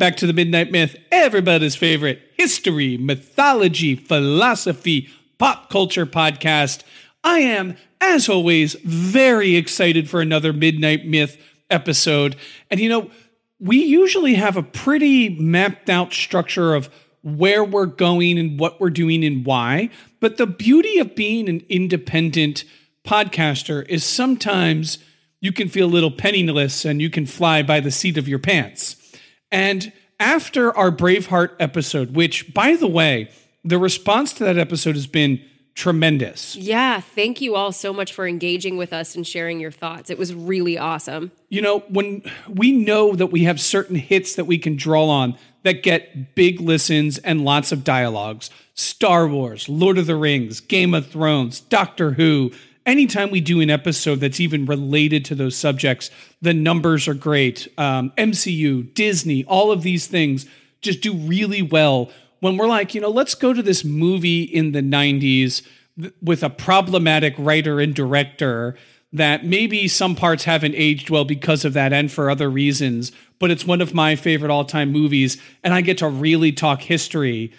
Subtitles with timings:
[0.00, 6.82] Back to the Midnight Myth, everybody's favorite history, mythology, philosophy, pop culture podcast.
[7.22, 11.36] I am, as always, very excited for another Midnight Myth
[11.68, 12.34] episode.
[12.70, 13.10] And you know,
[13.58, 16.88] we usually have a pretty mapped out structure of
[17.22, 19.90] where we're going and what we're doing and why.
[20.18, 22.64] But the beauty of being an independent
[23.04, 24.96] podcaster is sometimes
[25.42, 28.38] you can feel a little penniless and you can fly by the seat of your
[28.38, 28.96] pants.
[29.50, 33.30] And after our Braveheart episode, which, by the way,
[33.64, 35.42] the response to that episode has been
[35.74, 36.56] tremendous.
[36.56, 40.10] Yeah, thank you all so much for engaging with us and sharing your thoughts.
[40.10, 41.32] It was really awesome.
[41.48, 45.38] You know, when we know that we have certain hits that we can draw on
[45.62, 50.94] that get big listens and lots of dialogues Star Wars, Lord of the Rings, Game
[50.94, 52.50] of Thrones, Doctor Who,
[52.86, 56.10] anytime we do an episode that's even related to those subjects,
[56.40, 57.68] the numbers are great.
[57.78, 60.46] Um, MCU, Disney, all of these things
[60.80, 62.10] just do really well
[62.40, 65.62] when we're like, you know, let's go to this movie in the 90s
[66.22, 68.76] with a problematic writer and director
[69.12, 73.50] that maybe some parts haven't aged well because of that and for other reasons, but
[73.50, 75.36] it's one of my favorite all time movies.
[75.64, 77.52] And I get to really talk history.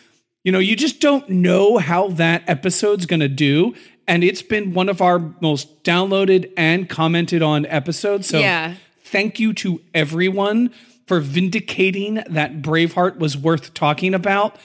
[0.43, 3.75] You know, you just don't know how that episode's going to do
[4.11, 8.27] and it's been one of our most downloaded and commented on episodes.
[8.27, 8.73] So Yeah.
[9.05, 10.71] thank you to everyone
[11.07, 14.57] for vindicating that Braveheart was worth talking about.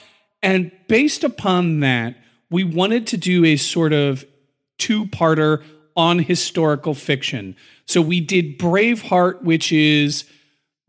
[0.43, 2.15] And based upon that,
[2.49, 4.25] we wanted to do a sort of
[4.79, 5.63] two-parter
[5.95, 7.55] on historical fiction.
[7.85, 10.25] So we did Braveheart, which is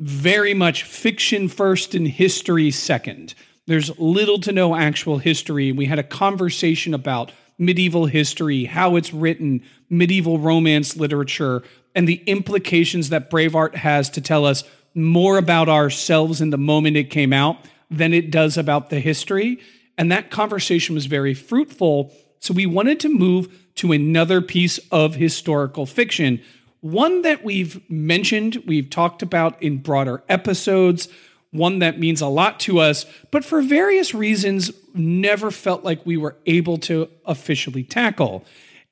[0.00, 3.34] very much fiction first and history second.
[3.68, 5.70] There's little to no actual history.
[5.70, 11.62] We had a conversation about medieval history, how it's written, medieval romance literature,
[11.94, 14.64] and the implications that Braveheart has to tell us
[14.94, 17.56] more about ourselves in the moment it came out
[17.90, 19.58] than it does about the history.
[19.96, 22.12] And that conversation was very fruitful.
[22.40, 26.40] So we wanted to move to another piece of historical fiction,
[26.80, 31.08] one that we've mentioned, we've talked about in broader episodes,
[31.50, 36.16] one that means a lot to us, but for various reasons, never felt like we
[36.16, 38.44] were able to officially tackle.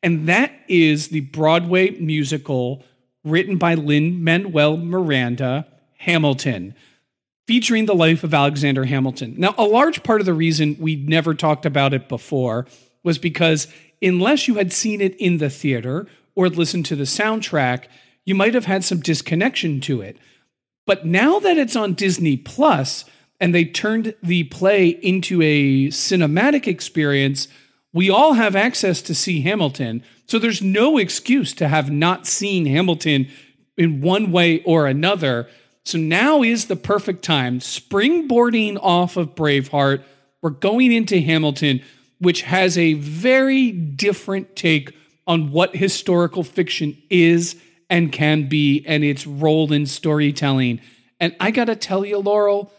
[0.03, 2.85] And that is the Broadway musical
[3.25, 5.67] written by Lin Manuel Miranda,
[5.99, 6.75] Hamilton,
[7.47, 9.35] featuring the life of Alexander Hamilton.
[9.37, 12.67] Now, a large part of the reason we never talked about it before
[13.03, 13.69] was because
[14.01, 17.85] unless you had seen it in the theater or listened to the soundtrack,
[18.25, 20.19] you might have had some disconnection to it.
[20.87, 23.05] But now that it's on Disney Plus
[23.41, 27.49] and they turned the play into a cinematic experience,
[27.93, 30.03] we all have access to see Hamilton.
[30.27, 33.29] So there's no excuse to have not seen Hamilton
[33.77, 35.49] in one way or another.
[35.85, 37.59] So now is the perfect time.
[37.59, 40.03] Springboarding off of Braveheart,
[40.41, 41.83] we're going into Hamilton,
[42.19, 44.95] which has a very different take
[45.27, 50.81] on what historical fiction is and can be and its role in storytelling.
[51.21, 52.73] And I got to tell you, Laurel,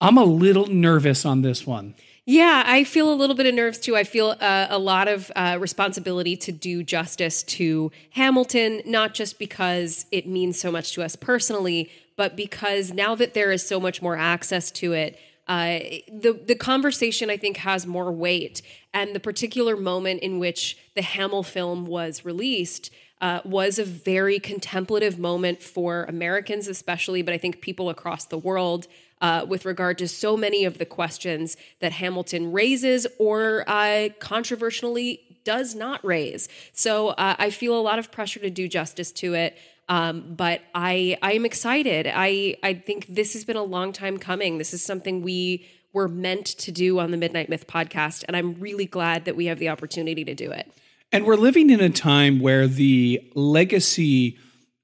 [0.00, 1.94] I'm a little nervous on this one.
[2.26, 3.96] Yeah, I feel a little bit of nerves too.
[3.96, 9.38] I feel uh, a lot of uh, responsibility to do justice to Hamilton, not just
[9.38, 13.78] because it means so much to us personally, but because now that there is so
[13.78, 18.62] much more access to it, uh, the the conversation I think has more weight,
[18.94, 22.90] and the particular moment in which the Hamill film was released
[23.24, 28.36] uh, was a very contemplative moment for Americans, especially, but I think people across the
[28.36, 28.86] world.
[29.20, 35.22] Uh, with regard to so many of the questions that Hamilton raises or uh, controversially
[35.44, 36.46] does not raise.
[36.74, 39.56] So uh, I feel a lot of pressure to do justice to it.
[39.88, 42.10] Um, but I I am excited.
[42.12, 44.58] I I think this has been a long time coming.
[44.58, 48.60] This is something we were meant to do on the Midnight Myth podcast, and I'm
[48.60, 50.70] really glad that we have the opportunity to do it.
[51.14, 54.36] And we're living in a time where the legacy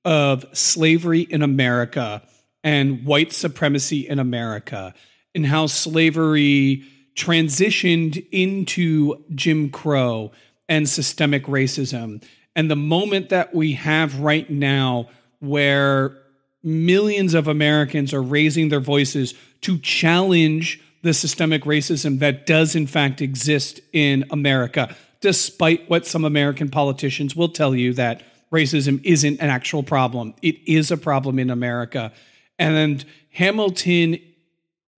[0.05, 2.23] of slavery in America
[2.63, 4.95] and white supremacy in America
[5.35, 6.85] and how slavery
[7.17, 10.31] transitioned into Jim Crow
[10.69, 12.23] and systemic racism.
[12.55, 15.09] And the moment that we have right now,
[15.41, 16.17] where
[16.63, 22.87] millions of Americans are raising their voices to challenge the systemic racism that does, in
[22.87, 28.23] fact, exist in America despite what some American politicians will tell you that
[28.53, 30.35] racism isn't an actual problem.
[30.43, 32.13] It is a problem in America.
[32.59, 34.19] And Hamilton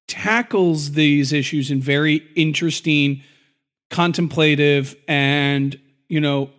[0.08, 3.22] tackles these issues in very interesting,
[3.90, 5.78] contemplative, and,
[6.08, 6.50] you know,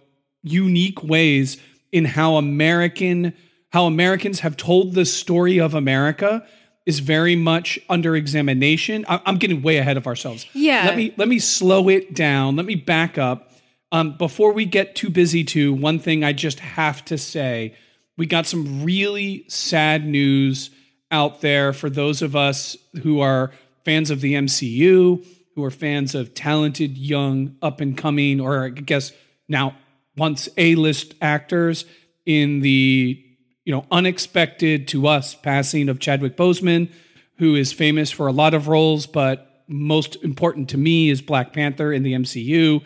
[0.43, 1.57] unique ways
[1.91, 3.33] in how American
[3.69, 6.45] how Americans have told the story of America
[6.85, 9.03] is very much under examination.
[9.07, 10.45] I'm getting way ahead of ourselves.
[10.53, 10.83] Yeah.
[10.85, 12.55] Let me let me slow it down.
[12.55, 13.52] Let me back up
[13.93, 17.75] um, before we get too busy, too, one thing I just have to say.
[18.17, 20.71] We got some really sad news
[21.11, 23.51] out there for those of us who are
[23.85, 25.23] fans of the MCU,
[25.53, 29.11] who are fans of talented, young, up and coming, or I guess
[29.47, 29.75] now
[30.17, 31.85] once A list actors
[32.25, 33.23] in the
[33.63, 36.91] you know unexpected to us passing of Chadwick Boseman,
[37.37, 41.53] who is famous for a lot of roles, but most important to me is Black
[41.53, 42.83] Panther in the MCU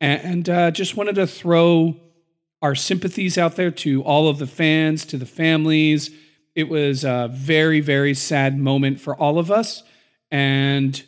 [0.00, 1.96] and uh, just wanted to throw
[2.62, 6.10] our sympathies out there to all of the fans, to the families.
[6.54, 9.82] It was a very, very sad moment for all of us.
[10.30, 11.02] And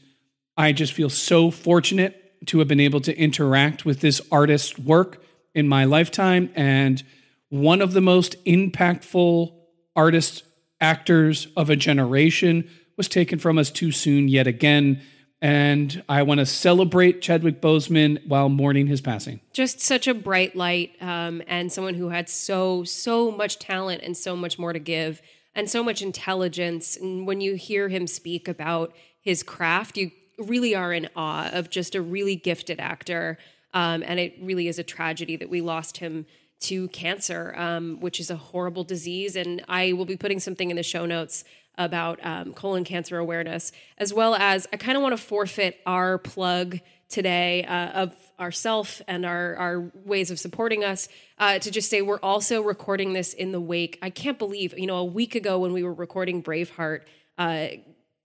[0.57, 5.23] I just feel so fortunate to have been able to interact with this artist's work
[5.55, 6.51] in my lifetime.
[6.55, 7.03] And
[7.49, 9.53] one of the most impactful
[9.97, 10.43] artists,
[10.81, 15.01] actors of a generation was taken from us too soon yet again
[15.41, 19.41] and I want to celebrate Chadwick Boseman while mourning his passing.
[19.53, 24.17] Just such a bright light, um, and someone who had so so much talent and
[24.17, 25.23] so much more to give,
[25.55, 26.97] and so much intelligence.
[26.97, 31.71] And when you hear him speak about his craft, you really are in awe of
[31.71, 33.39] just a really gifted actor.
[33.75, 36.27] Um, and it really is a tragedy that we lost him
[36.61, 39.37] to cancer, um, which is a horrible disease.
[39.37, 41.45] And I will be putting something in the show notes
[41.79, 46.19] about um, colon cancer awareness, as well as I kind of want to forfeit our
[46.19, 51.09] plug today uh, of ourself and our, our ways of supporting us
[51.39, 53.99] uh, to just say we're also recording this in the wake.
[54.03, 57.03] I can't believe, you know, a week ago when we were recording Braveheart,
[57.39, 57.69] uh,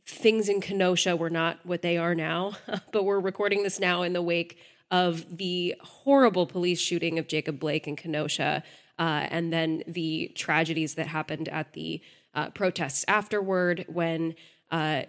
[0.06, 2.54] things in Kenosha were not what they are now,
[2.92, 4.58] but we're recording this now in the wake
[4.92, 8.64] of the horrible police shooting of Jacob Blake in Kenosha,
[9.00, 12.02] uh, and then the tragedies that happened at the
[12.34, 14.36] uh, protests afterward when
[14.72, 15.04] uh,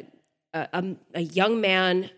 [0.52, 2.10] a, a, young man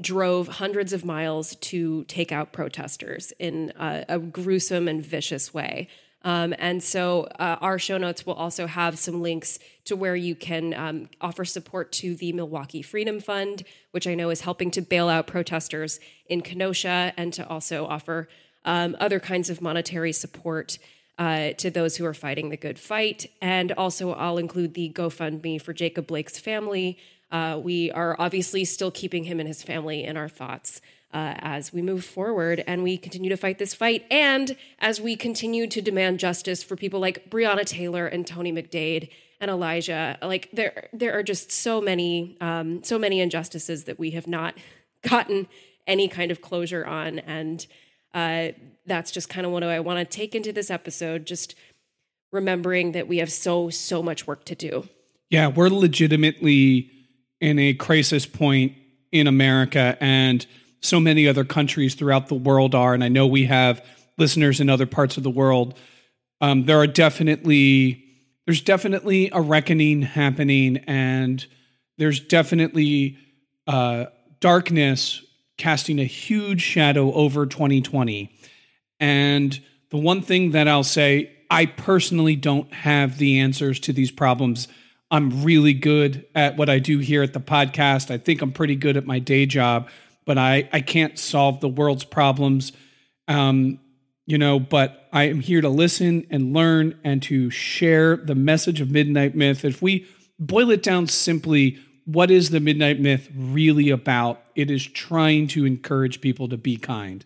[0.00, 5.88] drove hundreds of miles to take out protesters in a, a gruesome and vicious way.
[6.22, 10.34] Um, and so uh, our show notes will also have some links to where you
[10.34, 13.62] can um, offer support to the Milwaukee Freedom Fund,
[13.92, 18.28] which I know is helping to bail out protesters in Kenosha and to also offer
[18.64, 20.78] um, other kinds of monetary support
[21.18, 23.30] uh, to those who are fighting the good fight.
[23.40, 26.98] And also, I'll include the GoFundMe for Jacob Blake's family.
[27.30, 30.80] Uh, we are obviously still keeping him and his family in our thoughts.
[31.14, 35.16] Uh, as we move forward and we continue to fight this fight, and as we
[35.16, 39.08] continue to demand justice for people like Breonna Taylor and Tony McDade
[39.40, 44.10] and Elijah, like there, there are just so many, um, so many injustices that we
[44.10, 44.56] have not
[45.08, 45.48] gotten
[45.86, 47.66] any kind of closure on, and
[48.12, 48.48] uh,
[48.86, 51.26] that's just kind of what I want to take into this episode.
[51.26, 51.54] Just
[52.32, 54.88] remembering that we have so, so much work to do.
[55.30, 56.90] Yeah, we're legitimately
[57.40, 58.74] in a crisis point
[59.12, 60.46] in America and
[60.80, 62.94] so many other countries throughout the world are.
[62.94, 63.84] And I know we have
[64.18, 65.78] listeners in other parts of the world.
[66.40, 68.04] Um, there are definitely,
[68.46, 71.44] there's definitely a reckoning happening and
[71.98, 73.18] there's definitely
[73.66, 74.06] uh,
[74.40, 75.22] darkness
[75.56, 78.30] casting a huge shadow over 2020.
[79.00, 79.58] And
[79.90, 84.68] the one thing that I'll say, I personally don't have the answers to these problems.
[85.10, 88.10] I'm really good at what I do here at the podcast.
[88.10, 89.88] I think I'm pretty good at my day job,
[90.24, 92.72] but I, I can't solve the world's problems.
[93.28, 93.78] Um,
[94.26, 98.80] you know, but I am here to listen and learn and to share the message
[98.80, 99.64] of Midnight Myth.
[99.64, 100.06] If we
[100.38, 104.42] boil it down simply, what is the Midnight Myth really about?
[104.56, 107.24] It is trying to encourage people to be kind.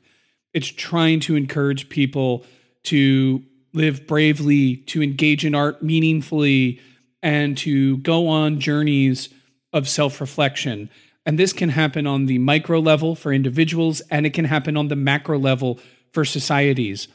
[0.52, 2.45] It's trying to encourage people
[2.85, 3.42] to
[3.73, 6.80] live bravely, to engage in art meaningfully,
[7.23, 9.28] and to go on journeys
[9.73, 10.90] of self reflection.
[11.26, 14.88] And this can happen on the micro level for individuals, and it can happen on
[14.88, 15.78] the macro level
[16.12, 17.09] for societies.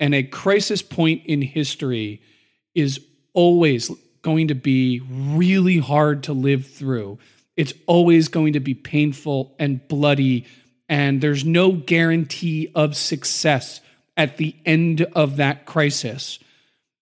[0.00, 2.20] And a crisis point in history
[2.74, 3.00] is
[3.34, 3.90] always
[4.22, 7.18] going to be really hard to live through.
[7.56, 10.46] It's always going to be painful and bloody,
[10.92, 13.80] and there's no guarantee of success
[14.14, 16.38] at the end of that crisis.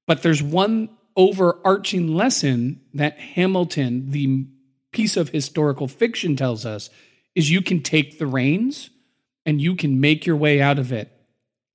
[0.07, 4.47] But there's one overarching lesson that Hamilton, the
[4.93, 6.89] piece of historical fiction, tells us
[7.35, 8.91] is you can take the reins
[9.45, 11.11] and you can make your way out of it.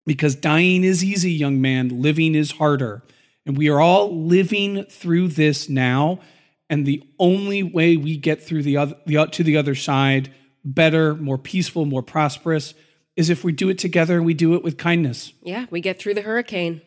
[0.06, 3.04] Because dying is easy, young man, living is harder.
[3.46, 6.22] And we are all living through this now.
[6.70, 10.34] And the only way we get through the other the, to the other side
[10.66, 12.74] better, more peaceful, more prosperous
[13.16, 15.32] is if we do it together and we do it with kindness.
[15.42, 16.82] Yeah, we get through the hurricane.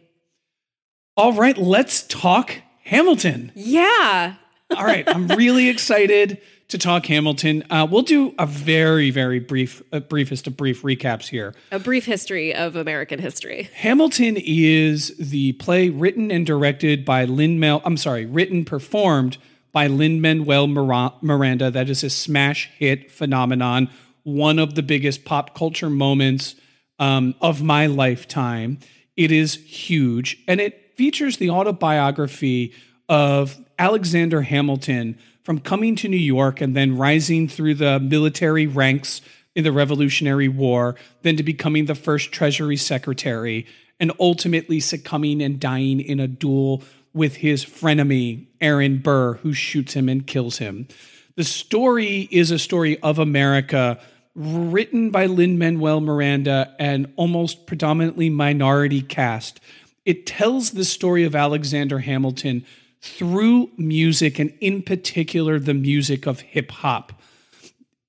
[1.17, 2.55] All right, let's talk
[2.85, 3.53] Hamilton.
[3.55, 4.35] Yeah.
[4.77, 7.65] All right, I'm really excited to talk Hamilton.
[7.71, 11.55] Uh, we'll do a very, very brief, uh, briefest of brief recaps here.
[11.73, 13.71] A brief history of American history.
[13.75, 17.81] Hamilton is the play written and directed by Lin Mel.
[17.87, 19.39] I'm sorry, written performed
[19.73, 21.71] by Lin Manuel Miranda.
[21.71, 23.91] That is a smash hit phenomenon,
[24.23, 26.55] one of the biggest pop culture moments
[26.99, 28.79] um, of my lifetime.
[29.17, 32.73] It is huge, and it features the autobiography
[33.09, 39.23] of Alexander Hamilton from coming to New York and then rising through the military ranks
[39.55, 43.67] in the Revolutionary War, then to becoming the first Treasury Secretary,
[43.99, 46.83] and ultimately succumbing and dying in a duel
[47.15, 50.89] with his frenemy, Aaron Burr, who shoots him and kills him.
[51.37, 54.01] The story is a story of America
[54.35, 59.61] written by Lin Manuel Miranda and almost predominantly minority cast.
[60.05, 62.65] It tells the story of Alexander Hamilton
[63.01, 67.21] through music and in particular the music of hip hop.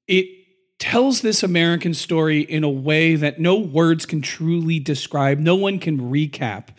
[0.07, 0.27] It
[0.79, 5.77] tells this American story in a way that no words can truly describe, no one
[5.77, 6.69] can recap.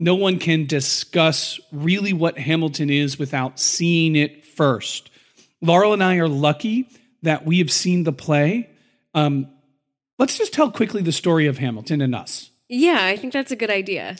[0.00, 5.10] No one can discuss really what Hamilton is without seeing it first.
[5.60, 6.88] Laurel and I are lucky
[7.22, 8.70] that we have seen the play.
[9.14, 9.46] Um,
[10.18, 12.50] let's just tell quickly the story of Hamilton and us.
[12.68, 14.16] Yeah, I think that's a good idea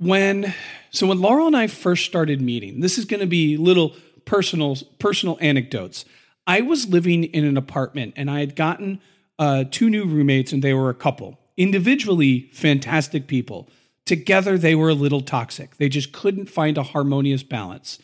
[0.00, 0.54] when
[0.90, 4.76] so when Laurel and I first started meeting, this is going to be little personal
[4.98, 6.04] personal anecdotes.
[6.46, 9.00] I was living in an apartment and I had gotten
[9.38, 11.38] uh, two new roommates and they were a couple.
[11.56, 13.68] Individually, fantastic people.
[14.10, 15.76] Together, they were a little toxic.
[15.76, 17.98] They just couldn't find a harmonious balance.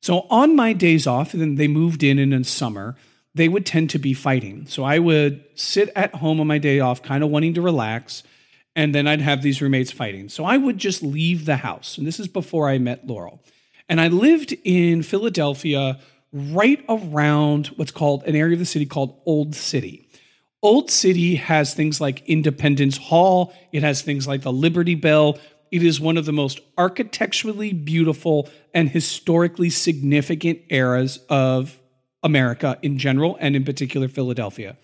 [0.00, 2.96] So on my days off, and then they moved in in the summer,
[3.34, 4.66] they would tend to be fighting.
[4.66, 8.24] So I would sit at home on my day off, kind of wanting to relax
[8.74, 10.28] and then I'd have these roommates fighting.
[10.28, 11.98] So I would just leave the house.
[11.98, 13.42] And this is before I met Laurel.
[13.88, 15.98] And I lived in Philadelphia
[16.32, 20.08] right around what's called an area of the city called Old City.
[20.62, 25.38] Old City has things like Independence Hall, it has things like the Liberty Bell.
[25.72, 31.80] It is one of the most architecturally beautiful and historically significant eras of
[32.22, 34.76] America in general, and in particular Philadelphia.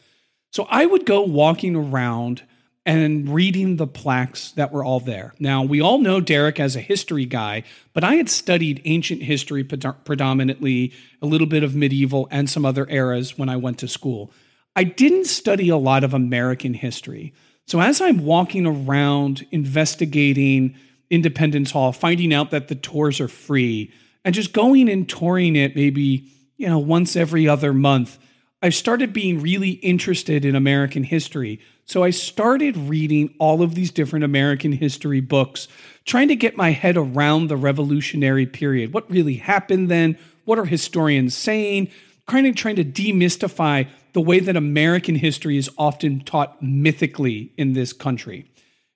[0.50, 2.42] So I would go walking around
[2.86, 5.34] and reading the plaques that were all there.
[5.38, 9.62] Now, we all know Derek as a history guy, but I had studied ancient history
[9.62, 14.32] predominantly, a little bit of medieval, and some other eras when I went to school.
[14.74, 17.34] I didn't study a lot of American history.
[17.68, 20.74] So, as I'm walking around investigating
[21.10, 23.92] Independence Hall, finding out that the tours are free,
[24.24, 28.18] and just going and touring it maybe, you know, once every other month,
[28.62, 31.60] I started being really interested in American history.
[31.84, 35.68] So I started reading all of these different American history books,
[36.06, 38.94] trying to get my head around the Revolutionary period.
[38.94, 40.16] What really happened then?
[40.46, 41.90] What are historians saying?
[42.26, 47.72] Kind of trying to demystify the way that American history is often taught mythically in
[47.72, 48.50] this country.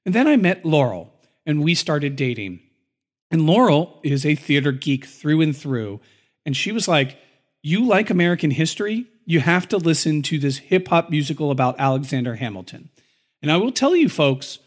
[0.04, 1.12] And then I met Laurel
[1.46, 2.60] and we started dating.
[3.30, 6.00] And Laurel is a theater geek through and through.
[6.44, 7.16] And she was like,
[7.62, 9.06] You like American history?
[9.24, 12.88] you have to listen to this hip hop musical about Alexander Hamilton.
[13.40, 14.58] And I will tell you, folks,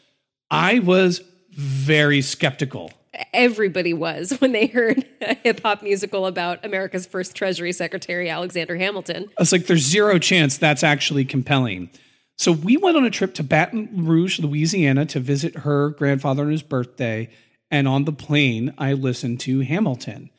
[0.49, 1.21] I was
[1.51, 2.91] very skeptical.
[3.33, 8.75] Everybody was when they heard a hip hop musical about America's first Treasury Secretary, Alexander
[8.75, 9.29] Hamilton.
[9.39, 11.89] It's like, there's zero chance that's actually compelling.
[12.37, 16.51] So we went on a trip to Baton Rouge, Louisiana to visit her grandfather on
[16.51, 17.29] his birthday.
[17.71, 20.29] And on the plane, I listened to Hamilton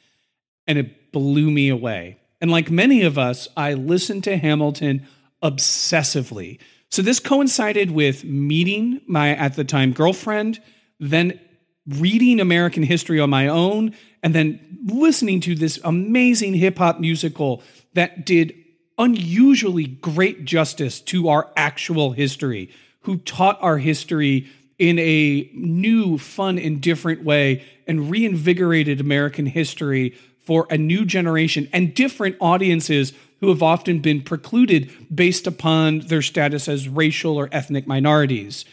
[0.66, 2.18] and it blew me away.
[2.40, 5.06] And like many of us, I listened to Hamilton
[5.42, 6.59] obsessively.
[6.90, 10.61] So this coincided with meeting my, at the time, girlfriend,
[11.00, 11.40] then
[11.88, 17.62] reading American history on my own, and then listening to this amazing hip hop musical
[17.95, 18.55] that did
[18.99, 26.59] unusually great justice to our actual history, who taught our history in a new, fun,
[26.59, 33.49] and different way and reinvigorated American history for a new generation and different audiences who
[33.49, 38.64] have often been precluded based upon their status as racial or ethnic minorities.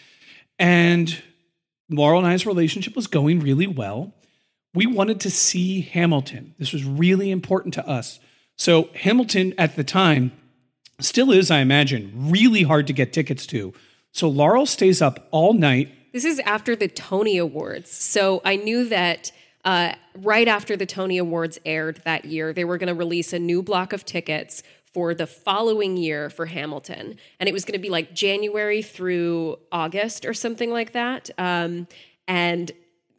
[0.58, 1.22] And
[1.96, 4.14] Laurel and I's relationship was going really well.
[4.74, 6.56] We wanted to see Hamilton.
[6.58, 8.20] This was really important to us.
[8.56, 10.32] So, Hamilton at the time
[11.00, 13.74] still is, I imagine, really hard to get tickets to.
[14.12, 15.90] So, Laurel stays up all night.
[16.14, 17.92] This is after the Tony Awards.
[17.92, 19.32] So, I knew that
[19.66, 23.40] uh, right after the Tony Awards aired that year, they were going to release a
[23.40, 24.62] new block of tickets
[24.94, 27.18] for the following year for Hamilton.
[27.40, 31.30] And it was going to be like January through August or something like that.
[31.38, 31.88] Um,
[32.28, 32.72] and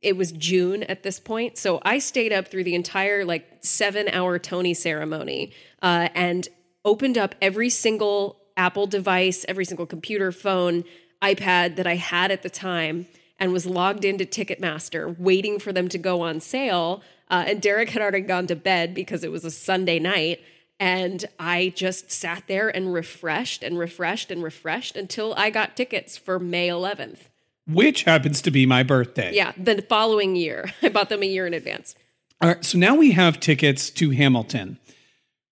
[0.02, 1.58] it was June at this point.
[1.58, 5.52] So I stayed up through the entire like seven hour Tony ceremony
[5.82, 6.48] uh, and
[6.84, 10.84] opened up every single Apple device, every single computer, phone,
[11.22, 13.06] iPad that I had at the time
[13.38, 17.02] and was logged into Ticketmaster waiting for them to go on sale.
[17.30, 20.40] Uh, and Derek had already gone to bed because it was a Sunday night.
[20.80, 26.16] And I just sat there and refreshed and refreshed and refreshed until I got tickets
[26.16, 27.28] for May 11th
[27.66, 29.32] which happens to be my birthday.
[29.34, 30.72] Yeah, the following year.
[30.82, 31.94] I bought them a year in advance.
[32.40, 34.78] All right, so now we have tickets to Hamilton.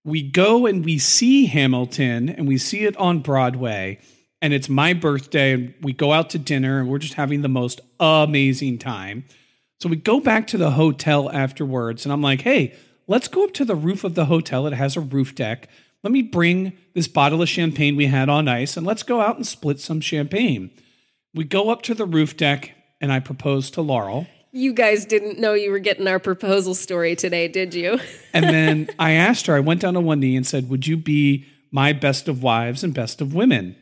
[0.05, 3.99] We go and we see Hamilton and we see it on Broadway
[4.41, 7.47] and it's my birthday and we go out to dinner and we're just having the
[7.47, 9.23] most amazing time.
[9.79, 12.75] So we go back to the hotel afterwards and I'm like, "Hey,
[13.07, 14.67] let's go up to the roof of the hotel.
[14.67, 15.69] It has a roof deck.
[16.03, 19.35] Let me bring this bottle of champagne we had on ice and let's go out
[19.35, 20.71] and split some champagne."
[21.35, 24.27] We go up to the roof deck and I propose to Laurel.
[24.51, 27.99] You guys didn't know you were getting our proposal story today, did you?
[28.33, 30.95] and then I asked her, I went down on one knee and said, Would you
[30.95, 33.75] be my best of wives and best of women?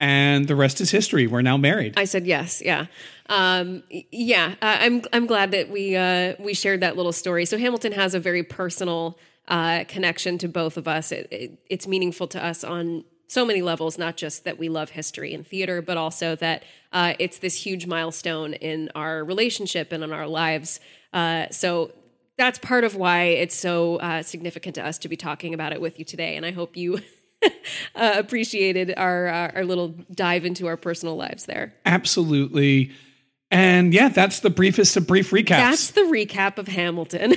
[0.00, 1.26] And the rest is history.
[1.26, 1.94] We're now married.
[1.96, 2.62] I said yes.
[2.64, 2.86] Yeah,
[3.28, 4.54] um, yeah.
[4.62, 7.44] Uh, I'm I'm glad that we uh, we shared that little story.
[7.46, 11.10] So Hamilton has a very personal uh, connection to both of us.
[11.10, 14.90] It, it, it's meaningful to us on so many levels, not just that we love
[14.90, 20.02] history and theater, but also that uh, it's this huge milestone in our relationship and
[20.02, 20.80] in our lives.
[21.12, 21.92] Uh, so
[22.38, 25.80] that's part of why it's so uh, significant to us to be talking about it
[25.80, 26.36] with you today.
[26.36, 27.00] And I hope you
[27.94, 31.74] uh, appreciated our, our, our little dive into our personal lives there.
[31.84, 32.92] Absolutely.
[33.50, 35.48] And yeah, that's the briefest of brief recaps.
[35.48, 37.34] That's the recap of Hamilton.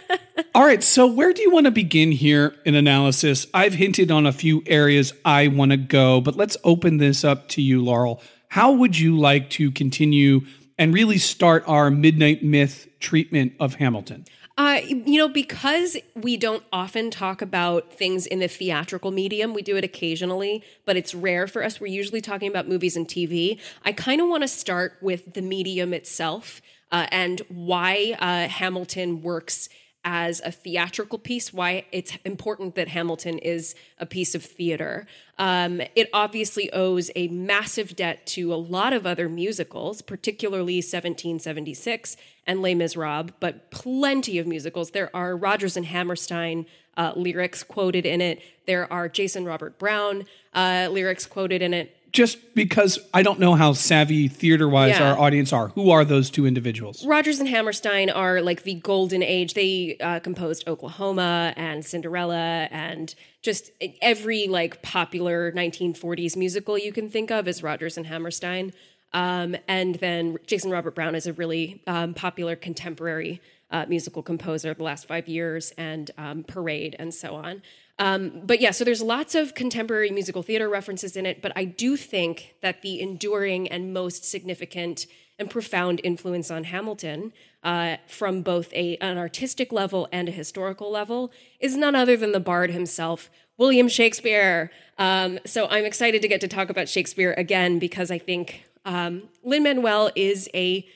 [0.54, 3.46] All right, so where do you want to begin here in analysis?
[3.52, 7.48] I've hinted on a few areas I want to go, but let's open this up
[7.50, 8.22] to you, Laurel.
[8.48, 10.42] How would you like to continue
[10.78, 14.24] and really start our Midnight Myth treatment of Hamilton?
[14.58, 19.62] Uh, you know, because we don't often talk about things in the theatrical medium, we
[19.62, 21.80] do it occasionally, but it's rare for us.
[21.80, 23.60] We're usually talking about movies and TV.
[23.84, 29.22] I kind of want to start with the medium itself uh, and why uh, Hamilton
[29.22, 29.68] works
[30.04, 35.06] as a theatrical piece, why it's important that Hamilton is a piece of theater.
[35.38, 42.16] Um, it obviously owes a massive debt to a lot of other musicals, particularly 1776
[42.46, 44.92] and Les Miserables, but plenty of musicals.
[44.92, 48.40] There are Rodgers and Hammerstein uh, lyrics quoted in it.
[48.66, 53.54] There are Jason Robert Brown uh, lyrics quoted in it just because I don't know
[53.54, 55.10] how savvy theater wise yeah.
[55.10, 55.68] our audience are.
[55.68, 57.04] Who are those two individuals?
[57.04, 59.54] Rodgers and Hammerstein are like the golden age.
[59.54, 67.08] They uh, composed Oklahoma and Cinderella and just every like popular 1940s musical you can
[67.08, 68.72] think of is Rodgers and Hammerstein.
[69.12, 73.40] Um, and then Jason Robert Brown is a really um, popular contemporary
[73.70, 77.62] uh, musical composer the last five years, and um, Parade and so on.
[77.98, 81.64] Um, but yeah, so there's lots of contemporary musical theater references in it, but I
[81.64, 85.06] do think that the enduring and most significant
[85.38, 87.32] and profound influence on Hamilton
[87.62, 92.32] uh, from both a, an artistic level and a historical level is none other than
[92.32, 94.70] the bard himself, William Shakespeare.
[94.98, 99.28] Um, so I'm excited to get to talk about Shakespeare again because I think um,
[99.44, 100.86] Lin Manuel is a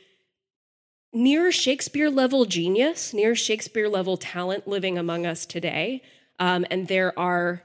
[1.12, 6.02] near Shakespeare level genius, near Shakespeare level talent living among us today.
[6.42, 7.62] Um, and there are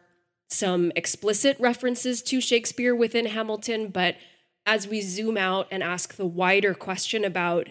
[0.50, 4.18] some explicit references to Shakespeare within Hamilton, but
[4.68, 7.70] as we zoom out and ask the wider question about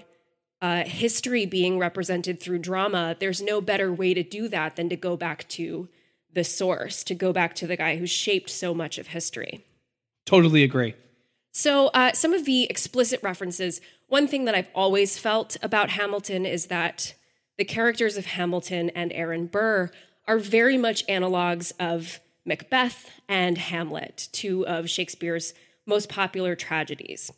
[0.61, 4.97] uh, history being represented through drama, there's no better way to do that than to
[4.97, 5.89] go back to
[6.33, 9.65] the source, to go back to the guy who shaped so much of history.
[10.25, 10.97] Totally agree.
[11.53, 16.47] So, uh, some of the explicit references one thing that I've always felt about Hamilton
[16.47, 17.15] is that
[17.59, 19.93] the characters of Hamilton and Aaron Burr
[20.27, 25.55] are very much analogs of Macbeth and Hamlet, two of Shakespeare's
[25.87, 27.33] most popular tragedies.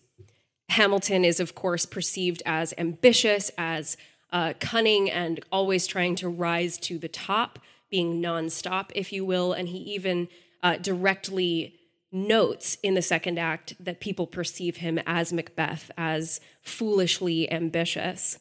[0.70, 3.96] Hamilton is, of course, perceived as ambitious, as
[4.33, 7.59] uh, cunning, and always trying to rise to the top,
[7.90, 9.53] being nonstop, if you will.
[9.53, 10.29] And he even
[10.62, 11.74] uh, directly
[12.12, 18.38] notes in the second act that people perceive him as Macbeth, as foolishly ambitious.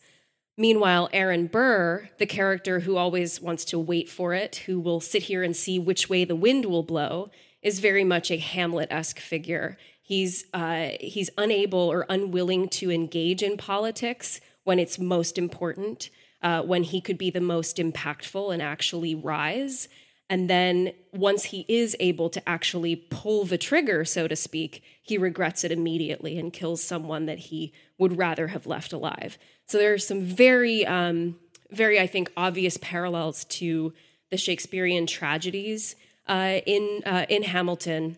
[0.58, 5.24] Meanwhile, Aaron Burr, the character who always wants to wait for it, who will sit
[5.24, 7.30] here and see which way the wind will blow,
[7.62, 9.78] is very much a Hamlet esque figure.
[10.02, 16.10] He's, uh, he's unable or unwilling to engage in politics when it's most important,
[16.42, 19.88] uh, when he could be the most impactful and actually rise.
[20.30, 25.18] And then once he is able to actually pull the trigger, so to speak, he
[25.18, 29.38] regrets it immediately and kills someone that he would rather have left alive.
[29.68, 31.36] So there are some very, um,
[31.72, 33.94] very, I think, obvious parallels to
[34.32, 35.96] the Shakespearean tragedies
[36.28, 38.18] uh, in uh, in Hamilton.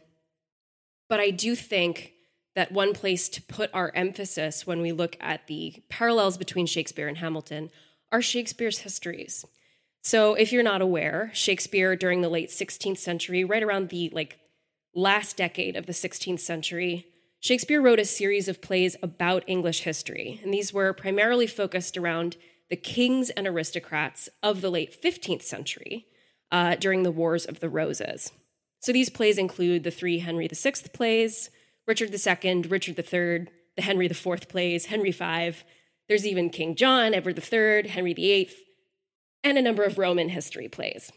[1.08, 2.14] But I do think
[2.56, 7.08] that one place to put our emphasis when we look at the parallels between Shakespeare
[7.08, 7.72] and Hamilton
[8.12, 9.46] are Shakespeare's histories.
[10.02, 14.38] So, if you're not aware, Shakespeare during the late 16th century, right around the like
[14.94, 17.08] last decade of the 16th century,
[17.42, 22.36] Shakespeare wrote a series of plays about English history, and these were primarily focused around
[22.70, 26.06] the kings and aristocrats of the late 15th century
[26.52, 28.34] uh, during the Wars of the Roses.
[28.82, 31.50] So these plays include the three Henry VI plays,
[31.88, 35.54] Richard II, Richard III, the Henry IV plays, Henry V.
[36.10, 38.50] There's even King John, Edward III, Henry VIII,
[39.46, 41.12] and a number of Roman history plays.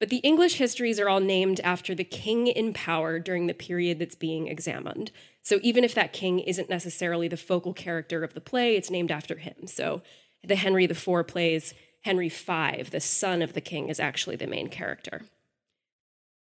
[0.00, 3.98] But the English histories are all named after the king in power during the period
[3.98, 5.10] that's being examined.
[5.48, 9.10] So even if that king isn't necessarily the focal character of the play, it's named
[9.10, 9.66] after him.
[9.66, 10.02] So
[10.44, 14.68] the Henry IV plays Henry V, the son of the king, is actually the main
[14.68, 15.22] character.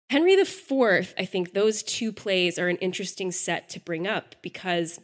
[0.09, 5.01] Henry IV, I think those two plays are an interesting set to bring up because,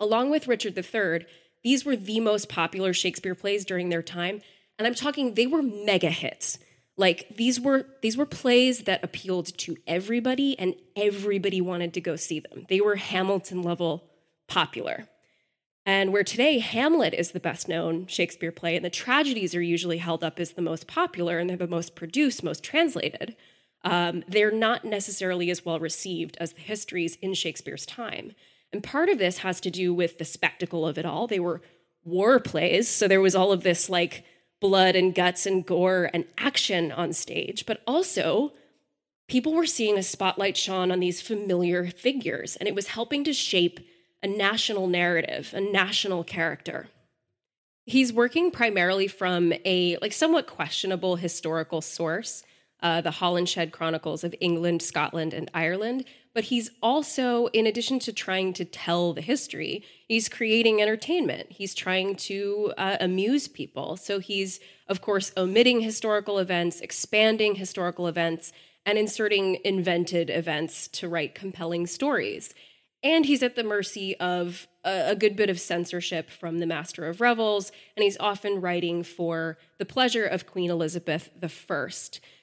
[0.00, 1.24] along with Richard III,
[1.62, 4.40] these were the most popular Shakespeare plays during their time,
[4.80, 6.58] and I'm talking they were mega hits.
[6.98, 12.16] Like these were these were plays that appealed to everybody and everybody wanted to go
[12.16, 12.66] see them.
[12.68, 14.04] They were Hamilton level
[14.48, 15.08] popular.
[15.86, 19.98] And where today Hamlet is the best known Shakespeare play and the tragedies are usually
[19.98, 23.36] held up as the most popular and they're the most produced, most translated,
[23.84, 28.32] um, they're not necessarily as well received as the histories in Shakespeare's time.
[28.72, 31.26] And part of this has to do with the spectacle of it all.
[31.26, 31.62] They were
[32.04, 34.24] war plays, so there was all of this like
[34.60, 38.52] blood and guts and gore and action on stage, but also
[39.28, 43.32] people were seeing a spotlight shone on these familiar figures, and it was helping to
[43.32, 43.80] shape
[44.22, 46.88] a national narrative, a national character.
[47.84, 52.42] He's working primarily from a like somewhat questionable historical source,
[52.82, 58.12] uh, the Holinshed Chronicles of England, Scotland, and Ireland, but he's also, in addition to
[58.12, 61.50] trying to tell the history, he's creating entertainment.
[61.50, 63.96] He's trying to uh, amuse people.
[63.96, 68.52] So he's, of course, omitting historical events, expanding historical events,
[68.86, 72.54] and inserting invented events to write compelling stories.
[73.02, 77.06] And he's at the mercy of a, a good bit of censorship from the Master
[77.06, 81.88] of Revels, and he's often writing for the pleasure of Queen Elizabeth I.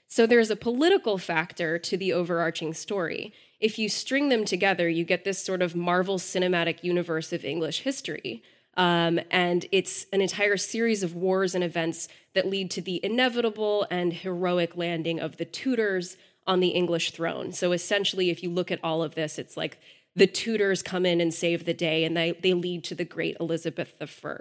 [0.07, 5.03] So there's a political factor to the overarching story if you string them together, you
[5.03, 8.43] get this sort of Marvel cinematic universe of English history.
[8.77, 13.87] Um, and it's an entire series of wars and events that lead to the inevitable
[13.89, 17.53] and heroic landing of the Tudors on the English throne.
[17.53, 19.79] So essentially, if you look at all of this, it's like
[20.15, 23.37] the Tudors come in and save the day, and they, they lead to the great
[23.39, 24.35] Elizabeth I.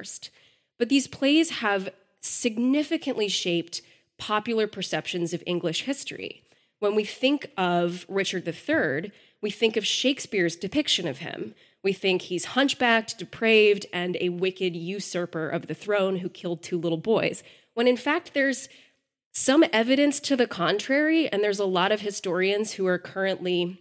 [0.78, 1.88] But these plays have
[2.20, 3.82] significantly shaped
[4.18, 6.43] popular perceptions of English history.
[6.84, 11.54] When we think of Richard III, we think of Shakespeare's depiction of him.
[11.82, 16.78] We think he's hunchbacked, depraved, and a wicked usurper of the throne who killed two
[16.78, 17.42] little boys.
[17.72, 18.68] When in fact, there's
[19.32, 23.80] some evidence to the contrary, and there's a lot of historians who are currently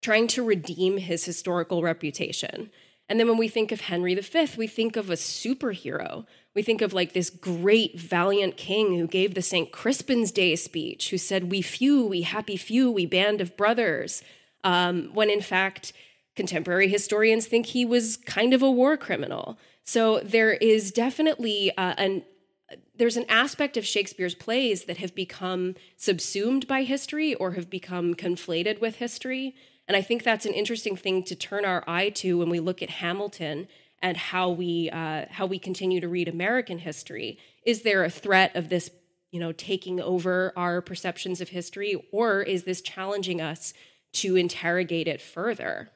[0.00, 2.70] trying to redeem his historical reputation.
[3.08, 6.24] And then when we think of Henry V, we think of a superhero.
[6.54, 9.70] We think of like this great, valiant king who gave the St.
[9.70, 14.22] Crispin's Day speech, who said, We few, we happy few, we band of brothers.
[14.64, 15.92] Um, when in fact,
[16.34, 19.58] contemporary historians think he was kind of a war criminal.
[19.84, 22.24] So there is definitely uh, an
[22.96, 28.14] there's an aspect of Shakespeare's plays that have become subsumed by history or have become
[28.14, 29.54] conflated with history.
[29.86, 32.82] And I think that's an interesting thing to turn our eye to when we look
[32.82, 33.68] at Hamilton
[34.02, 37.38] and how we uh, how we continue to read American history.
[37.64, 38.90] Is there a threat of this,
[39.30, 43.74] you know, taking over our perceptions of history, or is this challenging us
[44.12, 45.90] to interrogate it further?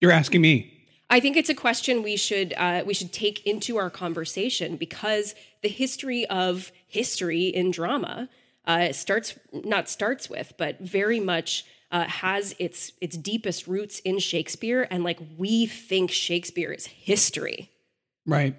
[0.00, 0.74] You're asking me.
[1.10, 5.34] I think it's a question we should uh, we should take into our conversation because
[5.62, 8.28] the history of history in drama
[8.66, 14.18] uh, starts not starts with, but very much uh, has its its deepest roots in
[14.18, 17.70] Shakespeare, and like we think Shakespeare is history.
[18.26, 18.56] Right.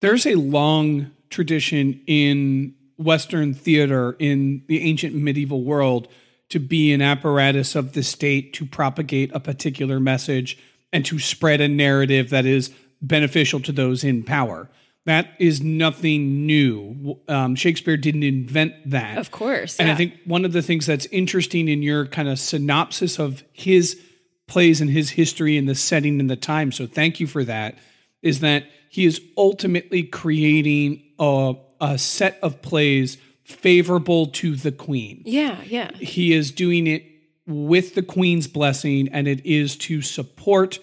[0.00, 6.08] There's a long tradition in Western theater in the ancient medieval world
[6.50, 10.58] to be an apparatus of the state to propagate a particular message
[10.92, 12.70] and to spread a narrative that is
[13.02, 14.70] beneficial to those in power.
[15.06, 17.18] That is nothing new.
[17.28, 19.18] Um, Shakespeare didn't invent that.
[19.18, 19.78] Of course.
[19.78, 19.94] And yeah.
[19.94, 24.00] I think one of the things that's interesting in your kind of synopsis of his
[24.46, 27.76] plays and his history and the setting and the time, so thank you for that,
[28.22, 35.22] is that he is ultimately creating a, a set of plays favorable to the queen.
[35.26, 35.92] Yeah, yeah.
[35.96, 37.04] He is doing it
[37.46, 40.78] with the queen's blessing, and it is to support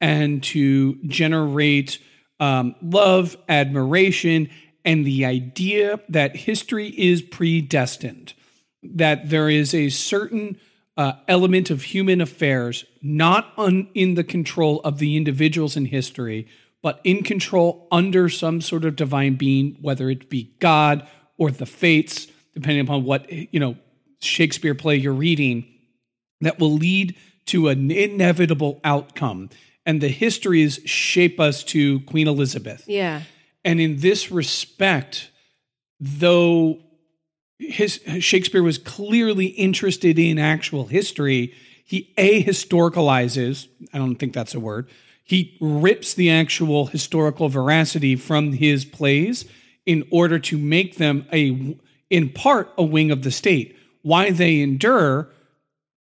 [0.00, 1.98] and to generate
[2.40, 4.50] um, love, admiration,
[4.84, 8.34] and the idea that history is predestined,
[8.82, 10.58] that there is a certain
[10.96, 16.46] uh, element of human affairs not un- in the control of the individuals in history,
[16.82, 21.66] but in control under some sort of divine being, whether it be God or the
[21.66, 23.76] fates, depending upon what you know
[24.20, 25.66] Shakespeare play you're reading
[26.40, 29.50] that will lead to an inevitable outcome.
[29.86, 32.84] And the histories shape us to Queen Elizabeth.
[32.86, 33.22] Yeah.
[33.64, 35.30] And in this respect,
[36.00, 36.80] though
[37.58, 44.54] his Shakespeare was clearly interested in actual history, he a historicalizes, I don't think that's
[44.54, 44.88] a word.
[45.22, 49.44] He rips the actual historical veracity from his plays
[49.84, 51.78] in order to make them a
[52.10, 53.76] in part a wing of the state.
[54.02, 55.28] Why they endure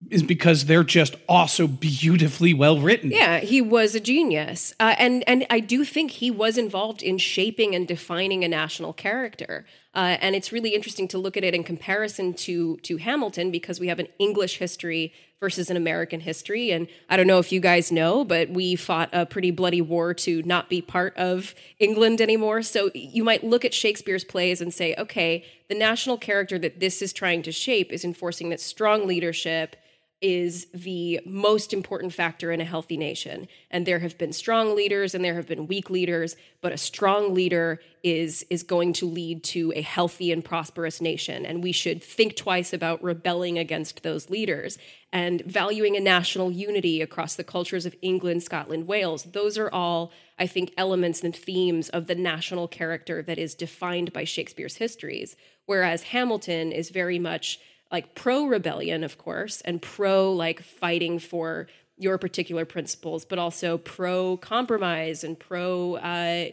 [0.09, 3.11] is because they're just also beautifully well written.
[3.11, 7.17] Yeah, he was a genius, uh, and and I do think he was involved in
[7.17, 9.65] shaping and defining a national character.
[9.95, 13.79] Uh, and it's really interesting to look at it in comparison to to Hamilton because
[13.79, 15.13] we have an English history
[15.43, 16.71] versus an American history.
[16.71, 20.13] And I don't know if you guys know, but we fought a pretty bloody war
[20.13, 22.61] to not be part of England anymore.
[22.61, 27.01] So you might look at Shakespeare's plays and say, okay, the national character that this
[27.01, 29.75] is trying to shape is enforcing that strong leadership
[30.23, 33.45] is the most important factor in a healthy nation.
[33.69, 37.33] And there have been strong leaders and there have been weak leaders, but a strong
[37.33, 41.45] leader is is going to lead to a healthy and prosperous nation.
[41.45, 44.77] And we should think twice about rebelling against those leaders
[45.11, 49.23] and valuing a national unity across the cultures of England, Scotland, Wales.
[49.25, 54.13] Those are all, I think, elements and themes of the national character that is defined
[54.13, 55.35] by Shakespeare's histories.
[55.65, 57.59] Whereas Hamilton is very much
[57.91, 61.67] like pro rebellion, of course, and pro like fighting for
[61.97, 66.45] your particular principles, but also pro compromise and pro uh,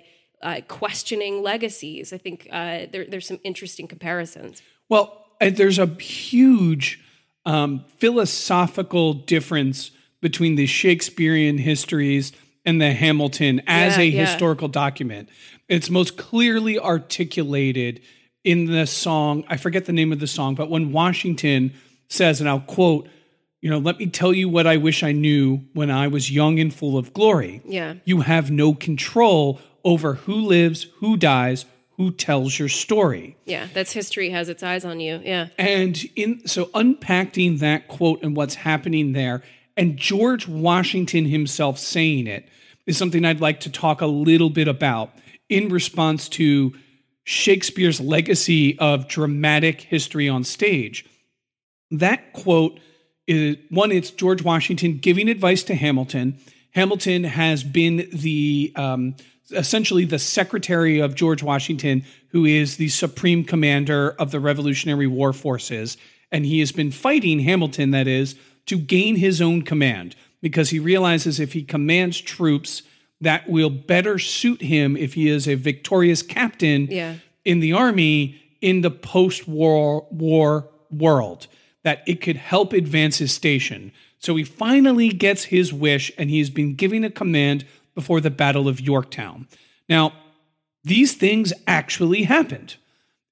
[0.43, 2.12] uh, questioning legacies.
[2.12, 4.62] I think uh, there, there's some interesting comparisons.
[4.88, 7.01] Well, there's a huge
[7.47, 9.90] um, philosophical difference
[10.21, 12.33] between the Shakespearean histories
[12.66, 14.27] and the Hamilton as Yeah, a yeah.
[14.27, 15.31] historical document.
[15.69, 18.03] It's most clearly articulated
[18.44, 19.44] in the song.
[19.48, 21.72] I forget the name of the song, but when Washington
[22.09, 23.09] says, and I'll quote,
[23.61, 26.59] you know, let me tell you what I wish I knew when I was young
[26.59, 27.61] and full of glory.
[27.64, 27.94] Yeah.
[28.05, 33.37] You have no control over who lives, who dies, who tells your story.
[33.44, 35.20] Yeah, that's history has its eyes on you.
[35.22, 35.48] Yeah.
[35.59, 39.42] And in so unpacking that quote and what's happening there,
[39.76, 42.48] and George Washington himself saying it
[42.87, 45.12] is something I'd like to talk a little bit about
[45.50, 46.72] in response to
[47.31, 51.07] Shakespeare's legacy of dramatic history on stage.
[51.93, 52.81] That quote
[53.29, 56.40] is one, it's George Washington giving advice to Hamilton.
[56.73, 59.14] Hamilton has been the um,
[59.53, 65.33] essentially the secretary of George Washington, who is the supreme commander of the Revolutionary War
[65.33, 65.97] forces.
[66.33, 68.35] And he has been fighting Hamilton, that is,
[68.66, 72.83] to gain his own command because he realizes if he commands troops,
[73.20, 77.16] that will better suit him if he is a victorious captain Yeah.
[77.44, 81.46] in the army in the post-war war world
[81.83, 83.92] that it could help advance his station.
[84.18, 88.68] So he finally gets his wish and he's been given a command before the Battle
[88.68, 89.46] of Yorktown.
[89.88, 90.12] Now,
[90.85, 92.76] these things actually happened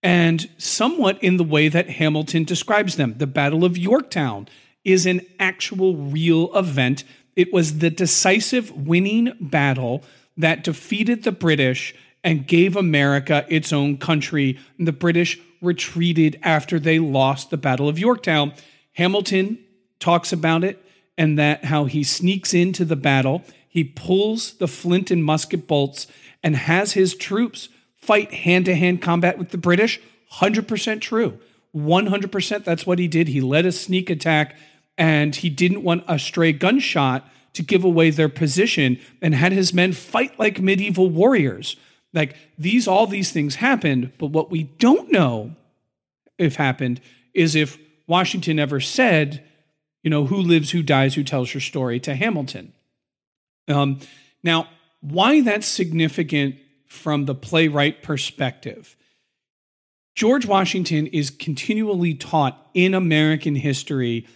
[0.03, 3.15] and somewhat in the way that Hamilton describes them.
[3.19, 4.49] The Battle of Yorktown
[4.85, 7.05] is an actual real event.
[7.39, 10.03] It was the decisive winning battle
[10.37, 14.59] that defeated the British and gave America its own country.
[14.77, 18.55] And the British retreated after they lost the Battle of Yorktown.
[18.95, 19.59] Hamilton
[20.01, 20.85] talks about it
[21.17, 26.09] and that how he sneaks into the battle, he pulls the flint and musket bolts
[26.43, 30.01] and has his troops fight hand to hand combat with the British.
[30.41, 31.39] 100% true.
[31.73, 33.29] 100% that's what he did.
[33.29, 34.57] He led a sneak attack
[34.99, 39.73] and he didn't want a stray gunshot to give away their position and had his
[39.73, 41.77] men fight like medieval warriors.
[42.13, 45.55] Like these, all these things happened, but what we don't know
[46.37, 47.01] if happened
[47.33, 49.45] is if Washington ever said,
[50.03, 52.73] you know, who lives, who dies, who tells your story to Hamilton.
[53.69, 54.01] Um,
[54.43, 54.69] now,
[55.01, 56.57] why that's significant
[56.87, 58.97] from the playwright perspective.
[60.15, 64.27] George Washington is continually taught in American history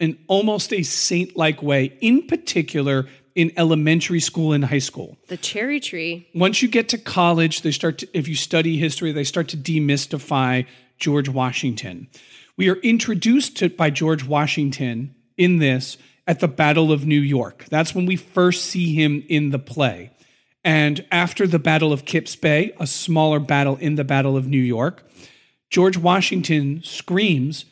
[0.00, 5.16] in almost a saint like way, in particular in elementary school and high school.
[5.28, 6.28] The cherry tree.
[6.34, 9.56] Once you get to college, they start to, if you study history, they start to
[9.56, 10.66] demystify
[10.98, 12.08] George Washington.
[12.56, 17.64] We are introduced to by George Washington in this at the Battle of New York.
[17.68, 20.12] That's when we first see him in the play.
[20.62, 24.56] And after the Battle of Kips Bay, a smaller battle in the Battle of New
[24.56, 25.04] York,
[25.68, 27.66] George Washington screams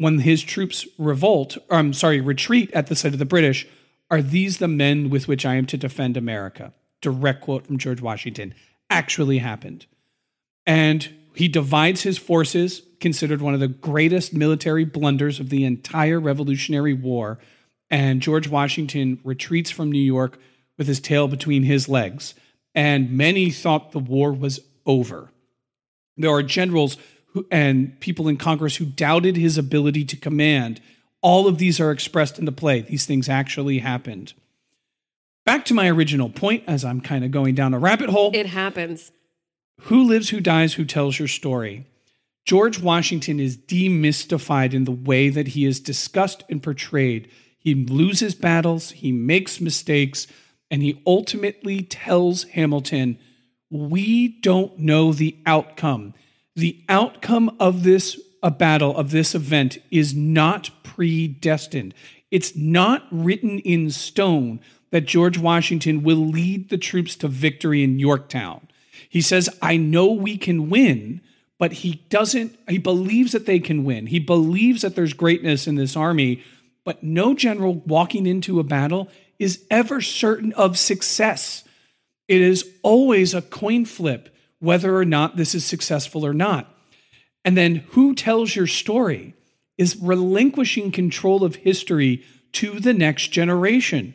[0.00, 3.68] when his troops revolt, or I'm sorry, retreat at the sight of the British,
[4.10, 6.72] are these the men with which I am to defend America?
[7.02, 8.54] Direct quote from George Washington.
[8.88, 9.84] Actually happened.
[10.64, 16.18] And he divides his forces, considered one of the greatest military blunders of the entire
[16.18, 17.38] Revolutionary War.
[17.90, 20.38] And George Washington retreats from New York
[20.78, 22.34] with his tail between his legs.
[22.74, 25.30] And many thought the war was over.
[26.16, 26.96] There are generals
[27.32, 30.80] who, and people in Congress who doubted his ability to command.
[31.22, 32.80] All of these are expressed in the play.
[32.80, 34.32] These things actually happened.
[35.44, 38.30] Back to my original point, as I'm kind of going down a rabbit hole.
[38.34, 39.12] It happens.
[39.82, 41.86] Who lives, who dies, who tells your story?
[42.44, 47.30] George Washington is demystified in the way that he is discussed and portrayed.
[47.58, 50.26] He loses battles, he makes mistakes,
[50.70, 53.18] and he ultimately tells Hamilton,
[53.70, 56.14] We don't know the outcome.
[56.60, 61.94] The outcome of this a battle, of this event, is not predestined.
[62.30, 67.98] It's not written in stone that George Washington will lead the troops to victory in
[67.98, 68.68] Yorktown.
[69.08, 71.22] He says, I know we can win,
[71.58, 74.06] but he doesn't, he believes that they can win.
[74.06, 76.42] He believes that there's greatness in this army,
[76.84, 81.64] but no general walking into a battle is ever certain of success.
[82.28, 86.72] It is always a coin flip whether or not this is successful or not.
[87.44, 89.34] And then who tells your story
[89.78, 94.14] is relinquishing control of history to the next generation.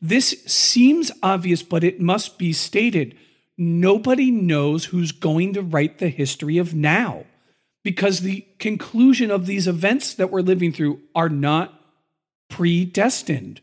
[0.00, 3.16] This seems obvious, but it must be stated.
[3.56, 7.24] Nobody knows who's going to write the history of now
[7.82, 11.80] because the conclusion of these events that we're living through are not
[12.50, 13.60] predestined.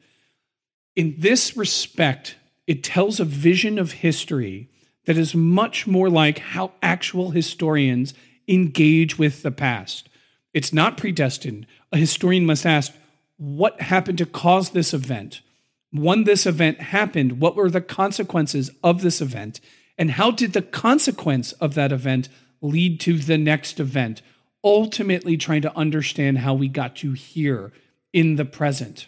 [0.95, 4.69] In this respect, it tells a vision of history
[5.05, 8.13] that is much more like how actual historians
[8.47, 10.09] engage with the past.
[10.53, 11.65] It's not predestined.
[11.91, 12.93] A historian must ask,
[13.37, 15.41] what happened to cause this event?
[15.91, 19.59] When this event happened, what were the consequences of this event?
[19.97, 22.29] And how did the consequence of that event
[22.61, 24.21] lead to the next event?
[24.63, 27.73] Ultimately, trying to understand how we got to here
[28.13, 29.07] in the present.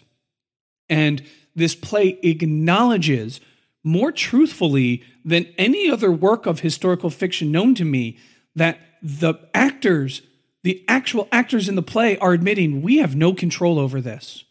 [0.88, 1.22] And
[1.54, 3.40] this play acknowledges
[3.82, 8.16] more truthfully than any other work of historical fiction known to me
[8.54, 10.22] that the actors,
[10.62, 14.44] the actual actors in the play, are admitting we have no control over this.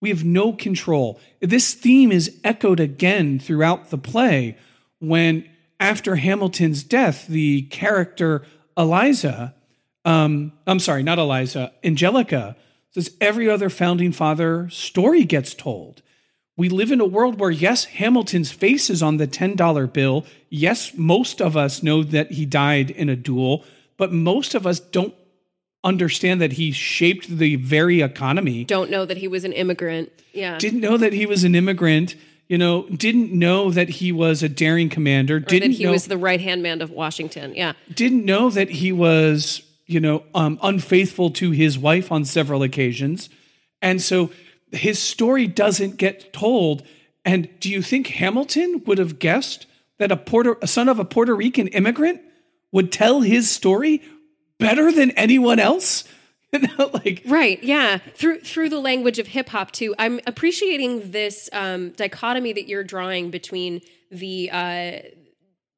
[0.00, 1.20] We have no control.
[1.40, 4.56] This theme is echoed again throughout the play
[4.98, 5.48] when,
[5.78, 8.42] after Hamilton's death, the character
[8.76, 9.54] Eliza,
[10.06, 12.56] um, I'm sorry, not Eliza, Angelica,
[12.90, 16.02] says every other founding father story gets told.
[16.56, 20.24] We live in a world where, yes, Hamilton's face is on the $10 bill.
[20.50, 23.64] Yes, most of us know that he died in a duel,
[23.96, 25.14] but most of us don't
[25.82, 28.64] understand that he shaped the very economy.
[28.64, 30.10] Don't know that he was an immigrant.
[30.32, 30.58] Yeah.
[30.58, 32.14] Didn't know that he was an immigrant.
[32.48, 35.36] You know, didn't know that he was a daring commander.
[35.36, 37.54] Or didn't that he know, was the right hand man of Washington.
[37.54, 37.72] Yeah.
[37.92, 43.28] didn't know that he was, you know, um, unfaithful to his wife on several occasions.
[43.80, 44.30] And so
[44.74, 46.82] his story doesn't get told.
[47.24, 49.66] And do you think Hamilton would have guessed
[49.98, 52.20] that a Puerto a son of a Puerto Rican immigrant
[52.72, 54.02] would tell his story
[54.58, 56.04] better than anyone else?
[56.78, 57.60] Like Right.
[57.64, 57.98] Yeah.
[58.14, 59.92] Through through the language of hip hop too.
[59.98, 63.80] I'm appreciating this um, dichotomy that you're drawing between
[64.12, 64.98] the uh,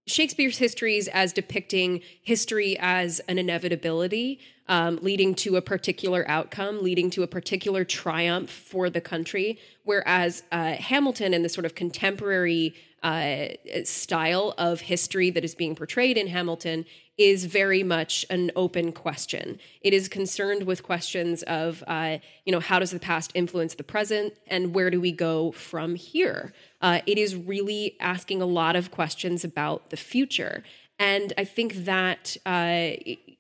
[0.07, 7.11] Shakespeare's histories as depicting history as an inevitability, um, leading to a particular outcome, leading
[7.11, 12.75] to a particular triumph for the country, whereas uh, Hamilton and the sort of contemporary
[13.03, 13.47] uh,
[13.85, 16.85] style of history that is being portrayed in Hamilton
[17.17, 19.59] is very much an open question.
[19.81, 23.85] It is concerned with questions of, uh, you know, how does the past influence the
[23.85, 26.53] present, and where do we go from here?
[26.83, 30.63] Uh, it is really asking a lot of questions about the future,
[30.99, 32.91] and I think that, uh,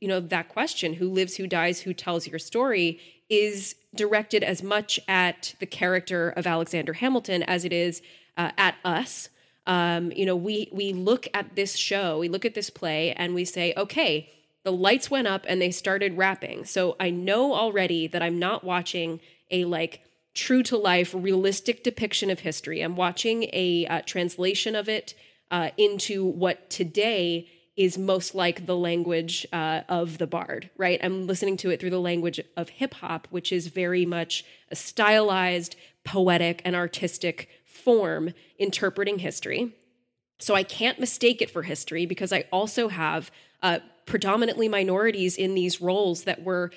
[0.00, 4.62] you know, that question, "Who lives, who dies, who tells your story," is directed as
[4.62, 8.02] much at the character of Alexander Hamilton as it is
[8.36, 9.30] uh, at us
[9.66, 13.34] um, you know, we we look at this show, we look at this play, and
[13.34, 14.30] we say, okay,
[14.62, 16.64] the lights went up and they started rapping.
[16.64, 19.20] So I know already that I'm not watching
[19.50, 20.02] a like
[20.34, 22.80] true to life, realistic depiction of history.
[22.80, 25.14] I'm watching a uh, translation of it
[25.50, 30.98] uh, into what today is most like the language uh, of the bard, right?
[31.02, 34.76] I'm listening to it through the language of hip hop, which is very much a
[34.76, 39.74] stylized, poetic, and artistic form interpreting history.
[40.38, 43.30] So I can't mistake it for history because I also have
[43.62, 46.70] uh, predominantly minorities in these roles that were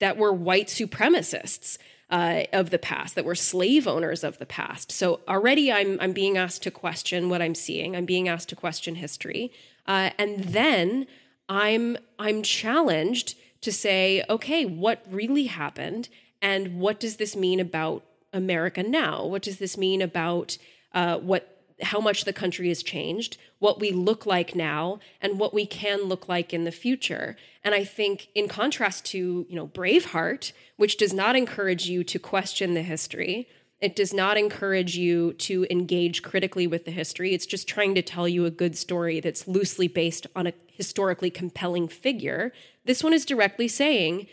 [0.00, 1.78] that were white supremacists
[2.14, 4.92] uh, of the past, that were slave owners of the past.
[4.92, 7.96] So already I'm I'm being asked to question what I'm seeing.
[7.96, 9.50] I'm being asked to question history,
[9.86, 11.06] uh, and then
[11.48, 16.08] I'm I'm challenged to say, okay, what really happened,
[16.40, 19.26] and what does this mean about America now?
[19.26, 20.56] What does this mean about
[20.92, 25.52] uh, what how much the country has changed, what we look like now, and what
[25.52, 27.36] we can look like in the future.
[27.62, 32.18] And I think, in contrast to you know Braveheart, which does not encourage you to
[32.18, 33.48] question the history,
[33.80, 37.34] it does not encourage you to engage critically with the history.
[37.34, 41.30] It's just trying to tell you a good story that's loosely based on a historically
[41.30, 42.52] compelling figure.
[42.84, 44.26] This one is directly saying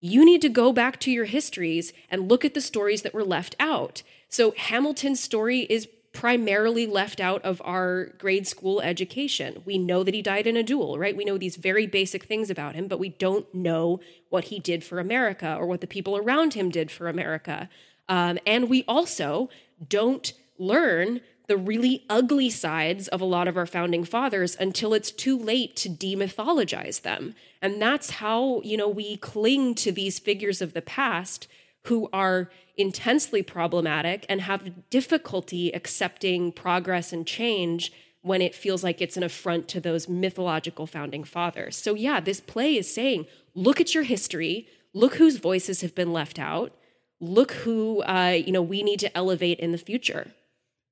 [0.00, 3.24] you need to go back to your histories and look at the stories that were
[3.24, 4.02] left out.
[4.28, 9.62] So Hamilton's story is primarily left out of our grade school education.
[9.64, 11.16] We know that he died in a duel, right?
[11.16, 14.84] We know these very basic things about him, but we don't know what he did
[14.84, 17.68] for America or what the people around him did for America.
[18.08, 19.48] Um, and we also
[19.88, 25.10] don't learn the really ugly sides of a lot of our founding fathers until it's
[25.10, 27.34] too late to demythologize them.
[27.60, 31.48] And that's how, you know, we cling to these figures of the past
[31.86, 37.92] who are intensely problematic and have difficulty accepting progress and change
[38.22, 41.76] when it feels like it's an affront to those mythological founding fathers.
[41.76, 46.12] So, yeah, this play is saying look at your history, look whose voices have been
[46.12, 46.72] left out,
[47.20, 50.32] look who uh, you know we need to elevate in the future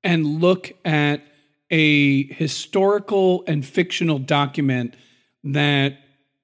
[0.03, 1.23] and look at
[1.71, 4.97] a historical and fictional document
[5.45, 5.99] that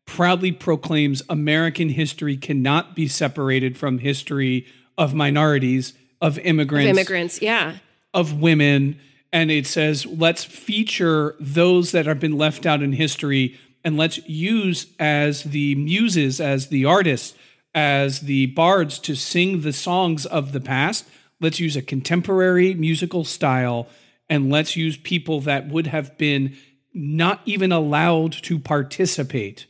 [0.06, 4.66] proudly proclaims American history cannot be separated from history
[4.98, 7.76] of minorities, of immigrants, of immigrants, yeah,
[8.14, 8.98] of women.
[9.32, 14.18] And it says, let's feature those that have been left out in history and let's
[14.26, 17.36] use as the muses, as the artists,
[17.74, 21.04] as the bards to sing the songs of the past
[21.40, 23.88] Let's use a contemporary musical style
[24.28, 26.56] and let's use people that would have been
[26.94, 29.66] not even allowed to participate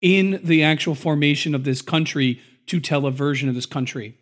[0.00, 4.16] in the actual formation of this country to tell a version of this country.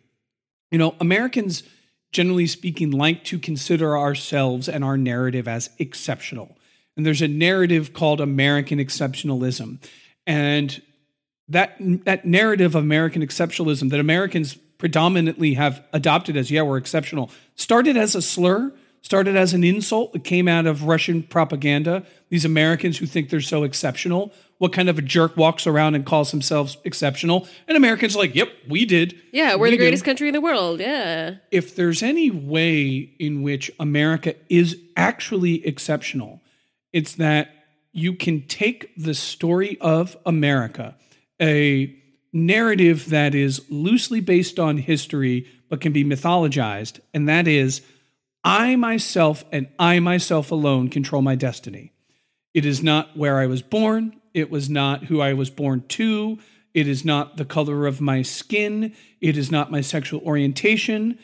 [0.71, 1.63] You know, Americans,
[2.11, 6.57] generally speaking, like to consider ourselves and our narrative as exceptional.
[6.95, 9.81] And there's a narrative called American exceptionalism.
[10.27, 10.81] And
[11.47, 17.29] that, that narrative of American exceptionalism that Americans predominantly have adopted as yeah we're exceptional
[17.55, 22.03] started as a slur started as an insult It came out of Russian propaganda.
[22.29, 24.31] These Americans who think they're so exceptional.
[24.59, 27.47] What kind of a jerk walks around and calls themselves exceptional?
[27.67, 29.15] And Americans are like, yep, we did.
[29.31, 30.79] Yeah, we're We the do." greatest country in the world.
[30.79, 31.35] Yeah.
[31.51, 36.41] if there's any way in which America is actually exceptional,
[36.93, 37.49] it's that
[37.93, 40.95] you can take the story of America,
[41.41, 41.95] a
[42.31, 47.81] narrative that is loosely based on history but can be mythologized, and that is
[48.43, 51.91] I myself and I myself alone control my destiny.
[52.53, 54.19] It is not where I was born.
[54.33, 56.39] It was not who I was born to.
[56.73, 58.95] It is not the color of my skin.
[59.21, 61.17] It is not my sexual orientation.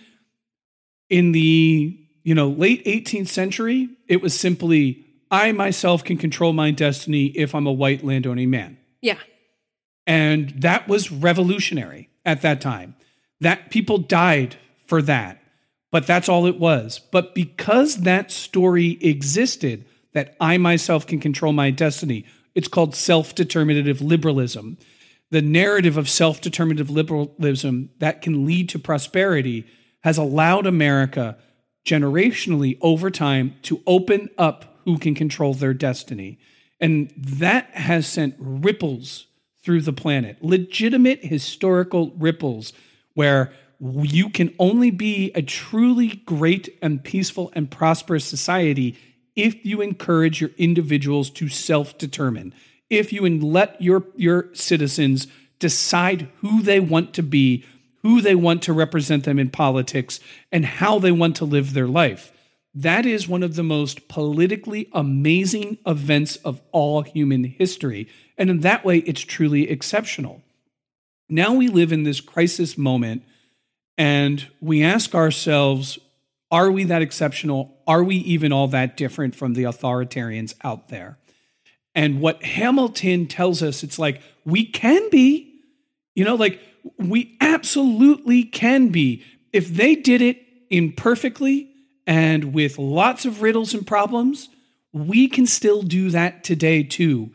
[1.10, 6.72] In the you know late 18th century, it was simply I myself can control my
[6.72, 8.78] destiny if I'm a white landowning man.
[9.02, 9.20] Yeah.
[10.08, 12.96] And that was revolutionary at that time.
[13.42, 14.56] That people died
[14.88, 15.42] for that.
[15.92, 17.00] But that's all it was.
[17.12, 19.86] But because that story existed,
[20.16, 24.78] that I myself can control my destiny, it's called self determinative liberalism.
[25.30, 29.68] The narrative of self determinative liberalism that can lead to prosperity
[30.04, 31.38] has allowed America
[31.86, 36.40] generationally over time to open up who can control their destiny.
[36.80, 39.28] And that has sent ripples
[39.64, 42.72] through the planet, legitimate historical ripples
[43.16, 48.98] where you can only be a truly great and peaceful and prosperous society
[49.36, 52.54] if you encourage your individuals to self-determine
[52.90, 55.28] if you let your your citizens
[55.60, 57.66] decide who they want to be
[58.04, 60.20] who they want to represent them in politics
[60.52, 62.32] and how they want to live their life
[62.76, 68.10] that is one of the most politically amazing events of all human history.
[68.38, 70.44] And in that way it's truly exceptional.
[71.30, 73.24] Now we live in this crisis moment
[73.98, 75.98] and we ask ourselves
[76.56, 77.78] are we that exceptional?
[77.86, 81.18] Are we even all that different from the authoritarians out there?
[81.94, 85.54] And what Hamilton tells us, it's like we can be,
[86.16, 86.62] you know, like
[86.98, 89.22] we absolutely can be.
[89.52, 91.72] If they did it imperfectly
[92.08, 94.48] and with lots of riddles and problems,
[94.94, 97.32] we can still do that today too.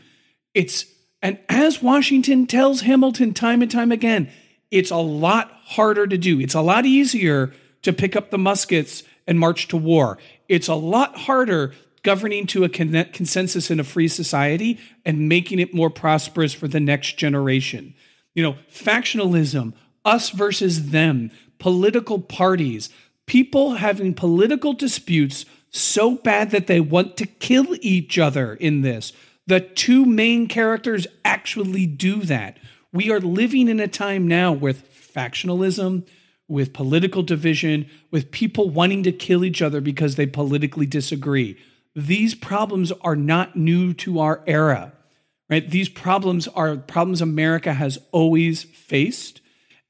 [0.55, 0.87] It's,
[1.21, 4.31] and as Washington tells Hamilton time and time again,
[4.71, 6.41] it's a lot harder to do.
[6.41, 7.53] It's a lot easier
[7.83, 10.19] to pick up the muskets and march to war.
[10.49, 15.59] It's a lot harder governing to a con- consensus in a free society and making
[15.59, 17.95] it more prosperous for the next generation.
[18.35, 22.91] You know, factionalism, us versus them, political parties,
[23.27, 29.13] people having political disputes so bad that they want to kill each other in this.
[29.47, 32.59] The two main characters actually do that.
[32.93, 36.07] We are living in a time now with factionalism,
[36.51, 41.57] with political division, with people wanting to kill each other because they politically disagree.
[41.95, 44.93] These problems are not new to our era,
[45.49, 45.71] right?
[45.71, 49.41] These problems are problems America has always faced.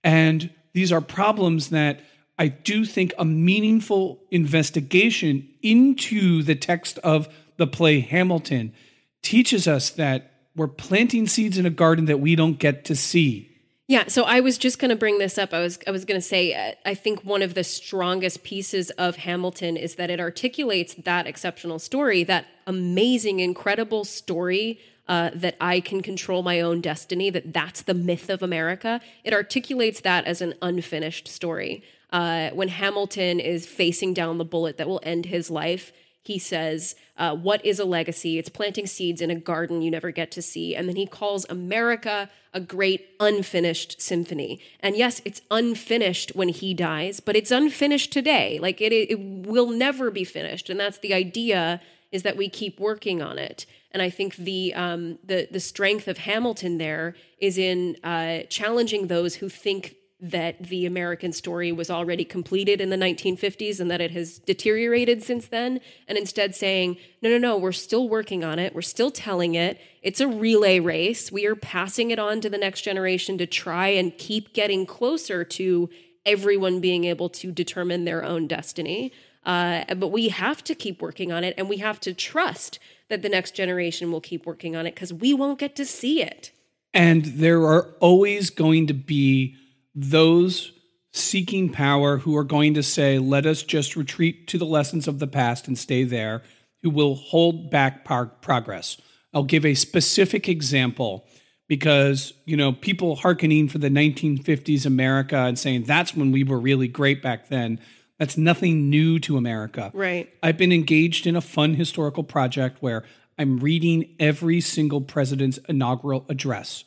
[0.04, 2.00] And these are problems that
[2.38, 8.74] I do think a meaningful investigation into the text of the play Hamilton
[9.22, 13.49] teaches us that we're planting seeds in a garden that we don't get to see.
[13.90, 15.52] Yeah, so I was just going to bring this up.
[15.52, 18.90] I was I was going to say uh, I think one of the strongest pieces
[18.90, 24.78] of Hamilton is that it articulates that exceptional story, that amazing, incredible story
[25.08, 27.30] uh, that I can control my own destiny.
[27.30, 29.00] That that's the myth of America.
[29.24, 31.82] It articulates that as an unfinished story.
[32.12, 35.92] Uh, when Hamilton is facing down the bullet that will end his life,
[36.22, 38.38] he says, uh, What is a legacy?
[38.38, 40.74] It's planting seeds in a garden you never get to see.
[40.74, 44.60] And then he calls America a great unfinished symphony.
[44.80, 48.58] And yes, it's unfinished when he dies, but it's unfinished today.
[48.60, 50.68] Like it, it will never be finished.
[50.68, 51.80] And that's the idea
[52.12, 53.66] is that we keep working on it.
[53.92, 59.06] And I think the um, the the strength of Hamilton there is in uh, challenging
[59.06, 64.00] those who think that the American story was already completed in the 1950s and that
[64.00, 68.58] it has deteriorated since then, and instead saying, no, no, no, we're still working on
[68.58, 68.74] it.
[68.74, 69.80] We're still telling it.
[70.02, 71.32] It's a relay race.
[71.32, 75.44] We are passing it on to the next generation to try and keep getting closer
[75.44, 75.88] to
[76.26, 79.12] everyone being able to determine their own destiny.
[79.44, 83.22] Uh, but we have to keep working on it, and we have to trust that
[83.22, 86.52] the next generation will keep working on it because we won't get to see it.
[86.92, 89.56] And there are always going to be
[89.94, 90.72] those
[91.12, 95.18] seeking power who are going to say, let us just retreat to the lessons of
[95.18, 96.42] the past and stay there,
[96.82, 98.96] who will hold back par- progress.
[99.34, 101.26] I'll give a specific example
[101.68, 106.58] because, you know, people hearkening for the 1950s America and saying that's when we were
[106.58, 107.78] really great back then.
[108.18, 109.90] That's nothing new to America.
[109.94, 110.28] Right.
[110.42, 113.04] I've been engaged in a fun historical project where
[113.38, 116.84] I'm reading every single president's inaugural address.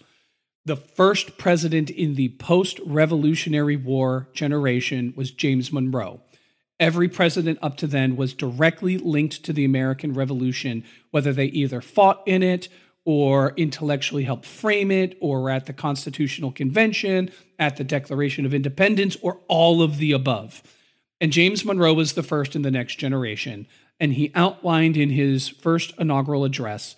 [0.65, 6.21] The first president in the post Revolutionary War generation was James Monroe.
[6.79, 11.81] Every president up to then was directly linked to the American Revolution, whether they either
[11.81, 12.69] fought in it
[13.05, 19.17] or intellectually helped frame it, or at the Constitutional Convention, at the Declaration of Independence,
[19.21, 20.63] or all of the above.
[21.19, 23.67] And James Monroe was the first in the next generation.
[23.99, 26.95] And he outlined in his first inaugural address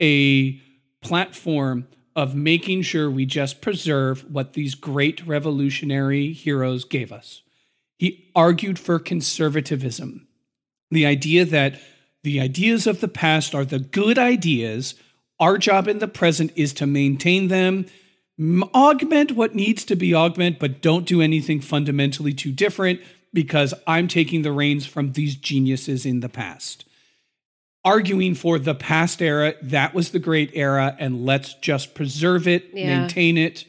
[0.00, 0.60] a
[1.00, 1.86] platform
[2.16, 7.42] of making sure we just preserve what these great revolutionary heroes gave us.
[7.98, 10.26] He argued for conservatism,
[10.90, 11.80] the idea that
[12.22, 14.94] the ideas of the past are the good ideas.
[15.40, 17.86] Our job in the present is to maintain them,
[18.74, 23.00] augment what needs to be augmented, but don't do anything fundamentally too different
[23.32, 26.83] because I'm taking the reins from these geniuses in the past.
[27.84, 32.70] Arguing for the past era, that was the great era, and let's just preserve it,
[32.72, 33.00] Yeah.
[33.00, 33.66] maintain it.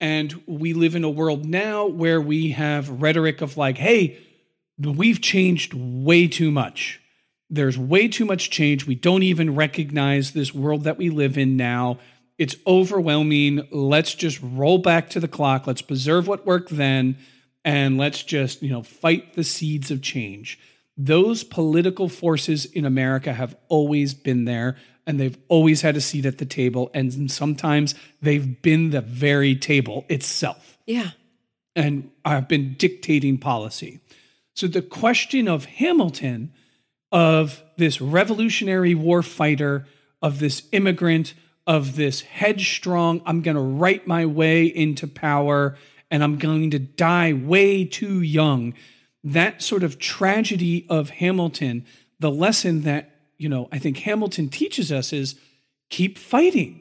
[0.00, 4.18] And we live in a world now where we have rhetoric of like, hey,
[4.78, 7.00] we've changed way too much.
[7.48, 8.86] There's way too much change.
[8.86, 11.98] We don't even recognize this world that we live in now.
[12.38, 13.66] It's overwhelming.
[13.70, 15.66] Let's just roll back to the clock.
[15.66, 17.16] Let's preserve what worked then
[17.64, 20.58] and let's just, you know, fight the seeds of change.
[20.96, 24.76] Those political forces in America have always been there
[25.06, 29.54] and they've always had a seat at the table and sometimes they've been the very
[29.54, 31.10] table itself Yeah.
[31.74, 34.00] and I've been dictating policy.
[34.54, 36.52] So the question of Hamilton,
[37.12, 39.86] of this Revolutionary War fighter,
[40.22, 41.34] of this immigrant,
[41.66, 45.76] of this headstrong, I'm going to write my way into power
[46.10, 48.72] and I'm going to die way too young.
[49.26, 51.84] That sort of tragedy of Hamilton,
[52.20, 55.34] the lesson that, you know, I think Hamilton teaches us is
[55.90, 56.80] keep fighting.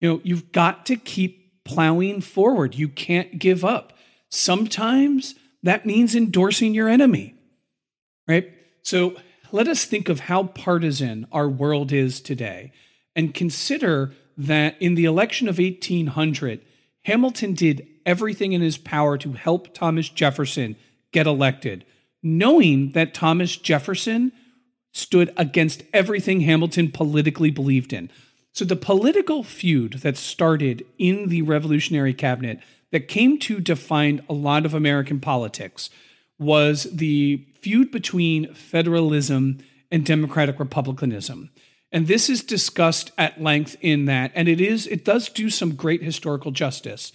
[0.00, 2.74] You know, you've got to keep plowing forward.
[2.74, 3.92] You can't give up.
[4.28, 7.36] Sometimes that means endorsing your enemy,
[8.26, 8.52] right?
[8.82, 9.14] So
[9.52, 12.72] let us think of how partisan our world is today
[13.14, 16.60] and consider that in the election of 1800,
[17.04, 20.74] Hamilton did everything in his power to help Thomas Jefferson
[21.12, 21.84] get elected,
[22.22, 24.32] knowing that Thomas Jefferson
[24.92, 28.10] stood against everything Hamilton politically believed in.
[28.52, 32.60] So the political feud that started in the Revolutionary Cabinet
[32.90, 35.88] that came to define a lot of American politics
[36.38, 39.58] was the feud between federalism
[39.90, 41.50] and democratic republicanism.
[41.90, 45.74] And this is discussed at length in that and it is it does do some
[45.74, 47.12] great historical justice.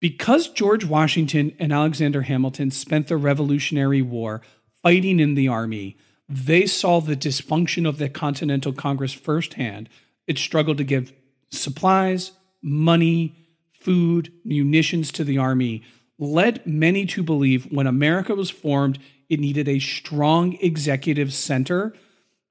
[0.00, 4.42] Because George Washington and Alexander Hamilton spent the Revolutionary War
[4.82, 5.96] fighting in the army,
[6.28, 9.88] they saw the dysfunction of the Continental Congress firsthand.
[10.26, 11.12] It struggled to give
[11.50, 12.32] supplies,
[12.62, 13.34] money,
[13.72, 15.82] food, munitions to the army,
[16.18, 21.94] led many to believe when America was formed, it needed a strong executive center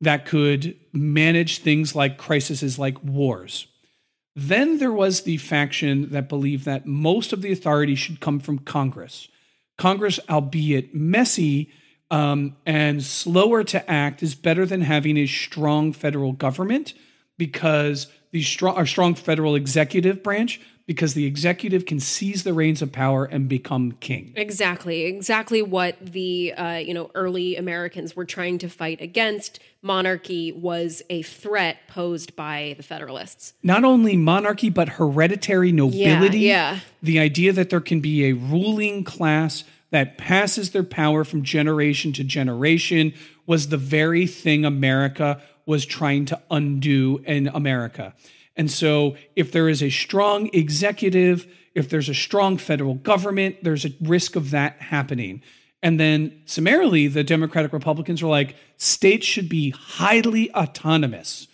[0.02, 3.68] that could manage things like crises like wars.
[4.40, 8.60] Then there was the faction that believed that most of the authority should come from
[8.60, 9.30] Congress.
[9.80, 11.72] Congress, albeit messy
[12.12, 16.94] um, and slower to act, is better than having a strong federal government
[17.40, 22.82] because the strong, our strong federal executive branch, because the executive can seize the reins
[22.82, 24.32] of power and become king.
[24.36, 29.60] Exactly, exactly what the uh, you know early Americans were trying to fight against.
[29.84, 33.54] Monarchy was a threat posed by the Federalists.
[33.62, 36.40] Not only monarchy, but hereditary nobility.
[36.40, 36.80] yeah.
[37.04, 42.12] The idea that there can be a ruling class that passes their power from generation
[42.14, 43.14] to generation
[43.46, 48.14] was the very thing America was trying to undo in America.
[48.58, 53.86] And so, if there is a strong executive, if there's a strong federal government, there's
[53.86, 55.44] a risk of that happening.
[55.84, 61.48] And then, summarily, the Democratic Republicans are like, states should be highly autonomous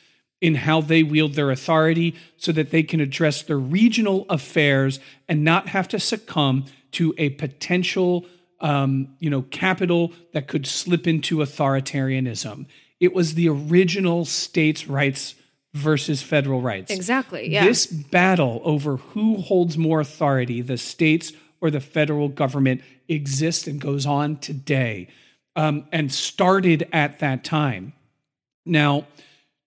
[0.43, 4.99] in how they wield their authority so that they can address their regional affairs
[5.29, 8.25] and not have to succumb to a potential
[8.59, 12.65] um, you know capital that could slip into authoritarianism
[12.99, 15.35] it was the original states rights
[15.73, 17.49] versus federal rights Exactly.
[17.49, 17.65] Yeah.
[17.65, 23.81] this battle over who holds more authority, the states or the federal government, exists and
[23.81, 25.07] goes on today
[25.55, 27.93] um, and started at that time.
[28.65, 29.07] Now,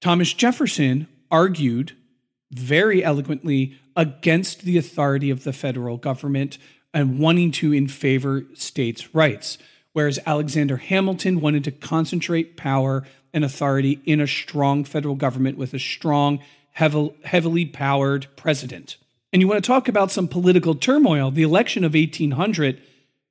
[0.00, 1.92] Thomas Jefferson argued
[2.52, 6.58] very eloquently against the authority of the federal government
[6.94, 9.58] and wanting to in favor states' rights.
[9.92, 15.74] whereas Alexander Hamilton wanted to concentrate power and authority in a strong federal government with
[15.74, 16.40] a strong,
[16.72, 18.96] heavily powered president.
[19.32, 21.30] And you want to talk about some political turmoil.
[21.30, 22.80] The election of 1800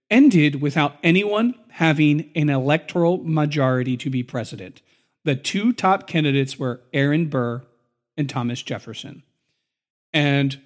[0.10, 4.82] ended without anyone having an electoral majority to be president.
[5.24, 7.64] The two top candidates were Aaron Burr
[8.16, 9.24] and Thomas Jefferson.
[10.14, 10.62] And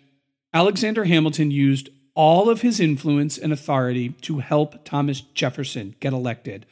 [0.54, 6.66] Alexander Hamilton used all of his influence and authority to help Thomas Jefferson get elected,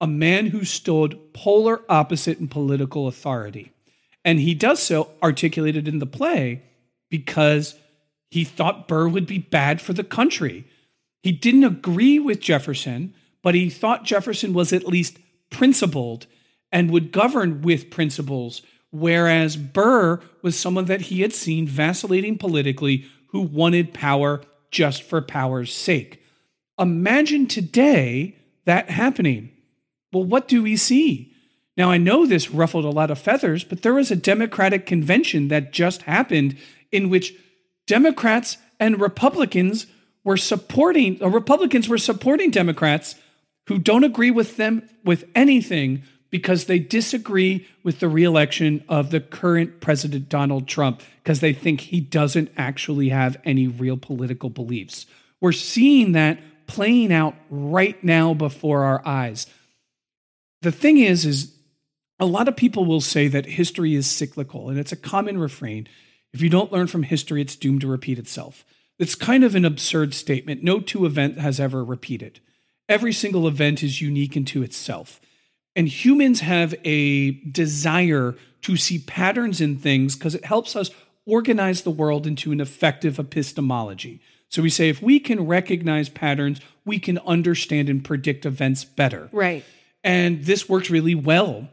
[0.00, 3.72] a man who stood polar opposite in political authority.
[4.24, 6.62] And he does so articulated in the play
[7.10, 7.76] because
[8.30, 10.66] he thought Burr would be bad for the country.
[11.22, 15.18] He didn't agree with Jefferson, but he thought Jefferson was at least
[15.50, 16.26] principled
[16.72, 23.06] and would govern with principles, whereas Burr was someone that he had seen vacillating politically
[23.28, 26.22] who wanted power just for power's sake.
[26.78, 29.50] Imagine today that happening.
[30.16, 31.30] Well, what do we see?
[31.76, 35.48] Now, I know this ruffled a lot of feathers, but there was a Democratic convention
[35.48, 36.56] that just happened
[36.90, 37.34] in which
[37.86, 39.86] Democrats and Republicans
[40.24, 43.16] were supporting, uh, Republicans were supporting Democrats
[43.66, 49.20] who don't agree with them with anything because they disagree with the reelection of the
[49.20, 55.04] current president, Donald Trump, because they think he doesn't actually have any real political beliefs.
[55.42, 59.46] We're seeing that playing out right now before our eyes.
[60.66, 61.54] The thing is, is
[62.18, 65.86] a lot of people will say that history is cyclical, and it's a common refrain.
[66.32, 68.64] If you don't learn from history, it's doomed to repeat itself.
[68.98, 70.64] It's kind of an absurd statement.
[70.64, 72.40] No two event has ever repeated.
[72.88, 75.20] Every single event is unique into itself.
[75.76, 80.90] And humans have a desire to see patterns in things because it helps us
[81.26, 84.20] organize the world into an effective epistemology.
[84.48, 89.28] So we say if we can recognize patterns, we can understand and predict events better.
[89.30, 89.64] Right.
[90.06, 91.68] And this works really well.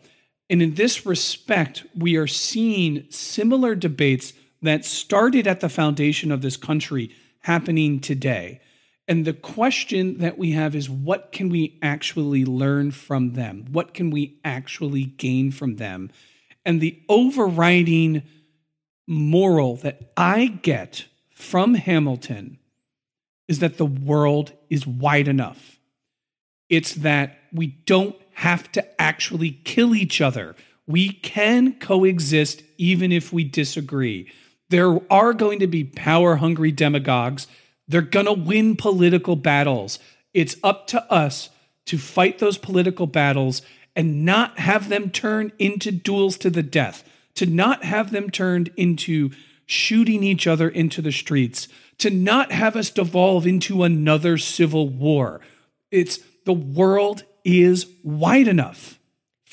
[0.49, 6.41] And in this respect, we are seeing similar debates that started at the foundation of
[6.41, 8.59] this country happening today.
[9.07, 13.67] And the question that we have is what can we actually learn from them?
[13.71, 16.09] What can we actually gain from them?
[16.65, 18.23] And the overriding
[19.05, 21.05] moral that I get
[21.35, 22.57] from Hamilton
[23.47, 25.77] is that the world is wide enough.
[26.69, 30.55] It's that we don't have to actually kill each other.
[30.87, 34.31] We can coexist even if we disagree.
[34.69, 37.47] There are going to be power hungry demagogues
[37.87, 39.99] they're going to win political battles.
[40.33, 41.49] It's up to us
[41.85, 43.61] to fight those political battles
[43.95, 47.03] and not have them turn into duels to the death,
[47.35, 49.31] to not have them turned into
[49.65, 51.67] shooting each other into the streets,
[51.99, 55.41] to not have us devolve into another civil war.
[55.91, 58.99] It's the world is wide enough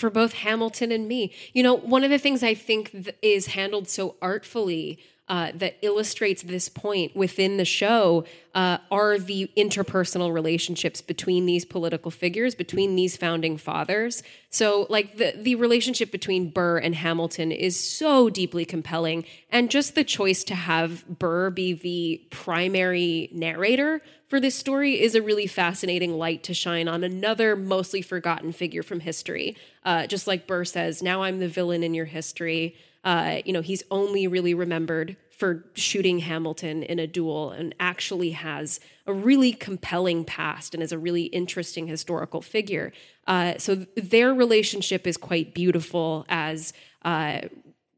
[0.01, 1.32] for both Hamilton and me.
[1.53, 6.43] You know, one of the things I think is handled so artfully uh, that illustrates
[6.43, 12.97] this point within the show uh, are the interpersonal relationships between these political figures, between
[12.97, 14.24] these founding fathers.
[14.49, 19.95] So, like the the relationship between Burr and Hamilton is so deeply compelling, and just
[19.95, 24.01] the choice to have Burr be the primary narrator
[24.31, 28.83] for this story is a really fascinating light to shine on another mostly forgotten figure
[28.83, 29.57] from history.
[29.85, 33.61] Uh, just like Burr says, "Now I'm the villain in your history." Uh, you know,
[33.61, 39.53] he's only really remembered for shooting Hamilton in a duel and actually has a really
[39.53, 42.93] compelling past and is a really interesting historical figure.
[43.26, 46.74] Uh, so th- their relationship is quite beautiful as
[47.07, 47.41] uh,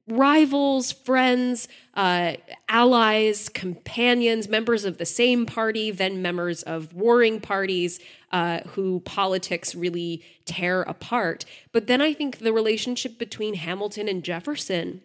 [0.09, 2.35] rivals, friends, uh,
[2.69, 8.01] allies, companions, members of the same party, then members of warring parties
[8.33, 11.45] uh, who politics really tear apart.
[11.71, 15.03] But then I think the relationship between Hamilton and Jefferson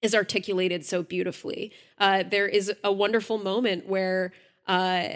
[0.00, 1.72] is articulated so beautifully.
[1.98, 4.32] Uh, there is a wonderful moment where
[4.66, 5.08] uh,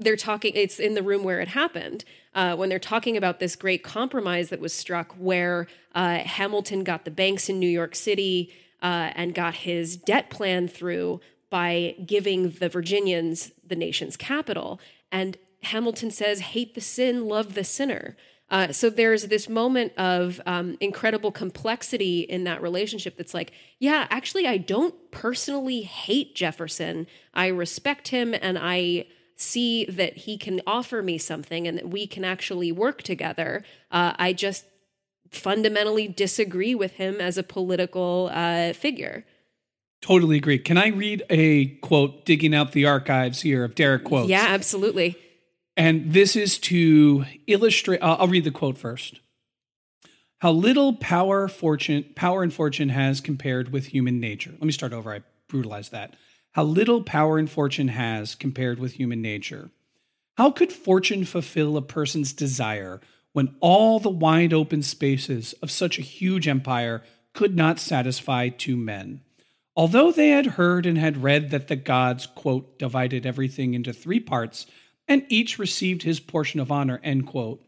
[0.00, 2.04] they're talking, it's in the room where it happened,
[2.34, 7.04] uh, when they're talking about this great compromise that was struck where uh, Hamilton got
[7.04, 8.52] the banks in New York City
[8.82, 11.20] uh, and got his debt plan through
[11.50, 14.80] by giving the Virginians the nation's capital.
[15.10, 18.16] And Hamilton says, hate the sin, love the sinner.
[18.50, 24.06] Uh, so there's this moment of um, incredible complexity in that relationship that's like, yeah,
[24.10, 27.06] actually, I don't personally hate Jefferson.
[27.34, 29.06] I respect him and I
[29.38, 33.64] see that he can offer me something and that we can actually work together.
[33.90, 34.64] Uh, I just
[35.30, 39.24] fundamentally disagree with him as a political uh, figure.
[40.00, 40.58] Totally agree.
[40.58, 44.28] Can I read a quote digging out the archives here of Derek quotes?
[44.28, 45.16] Yeah, absolutely.
[45.76, 49.20] And this is to illustrate, uh, I'll read the quote first.
[50.38, 54.50] How little power, fortune, power and fortune has compared with human nature.
[54.52, 55.12] Let me start over.
[55.12, 56.14] I brutalized that.
[56.52, 59.70] How little power and fortune has compared with human nature.
[60.36, 63.00] How could fortune fulfill a person's desire
[63.32, 67.02] when all the wide open spaces of such a huge empire
[67.34, 69.20] could not satisfy two men?
[69.76, 74.18] Although they had heard and had read that the gods, quote, divided everything into three
[74.18, 74.66] parts,
[75.06, 77.62] and each received his portion of honor, end quote,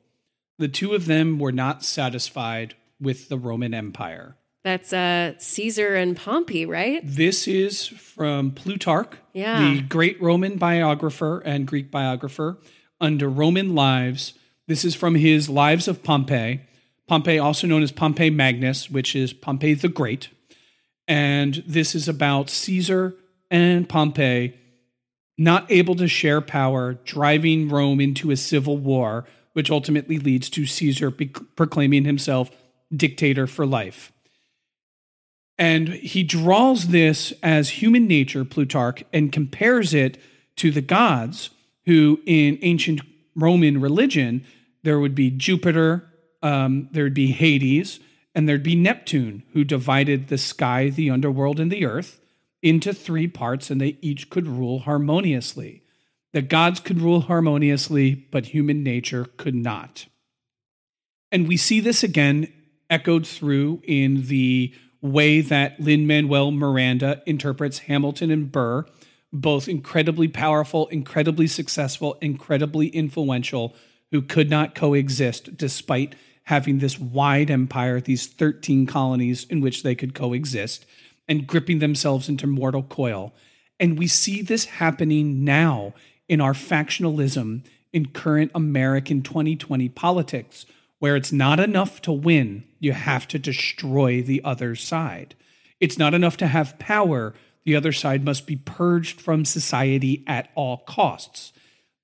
[0.59, 4.37] the two of them were not satisfied with the Roman Empire.
[4.63, 7.01] That's uh, Caesar and Pompey, right?
[7.03, 9.61] This is from Plutarch, Yeah.
[9.75, 12.59] the great Roman biographer and Greek biographer,
[13.01, 14.35] under Roman Lives.
[14.67, 16.61] This is from his Lives of Pompey.
[17.09, 20.29] Pompey, also known as Pompey Magnus, which is Pompey the Great.
[21.09, 23.15] And this is about Caesar
[23.51, 24.55] and Pompey
[25.39, 30.67] not able to share power, driving Rome into a civil war, which ultimately leads to
[30.67, 32.51] Caesar be- proclaiming himself
[32.95, 34.13] dictator for life.
[35.61, 40.17] And he draws this as human nature, Plutarch, and compares it
[40.57, 41.51] to the gods,
[41.85, 43.03] who in ancient
[43.37, 44.47] Roman religion,
[44.85, 46.11] there would be Jupiter,
[46.43, 48.01] um, there would be Hades,
[48.35, 52.23] and there'd be Neptune, who divided the sky, the underworld, and the earth
[52.63, 55.83] into three parts, and they each could rule harmoniously.
[56.33, 60.07] The gods could rule harmoniously, but human nature could not.
[61.31, 62.51] And we see this again
[62.89, 68.85] echoed through in the way that Lin Manuel Miranda interprets Hamilton and Burr,
[69.33, 73.75] both incredibly powerful, incredibly successful, incredibly influential,
[74.11, 79.95] who could not coexist despite having this wide empire, these 13 colonies in which they
[79.95, 80.85] could coexist,
[81.29, 83.33] and gripping themselves into mortal coil.
[83.79, 85.95] And we see this happening now
[86.29, 90.67] in our factionalism in current American 2020 politics,
[91.01, 95.35] where it's not enough to win, you have to destroy the other side.
[95.81, 97.35] It's not enough to have power,
[97.65, 101.53] the other side must be purged from society at all costs.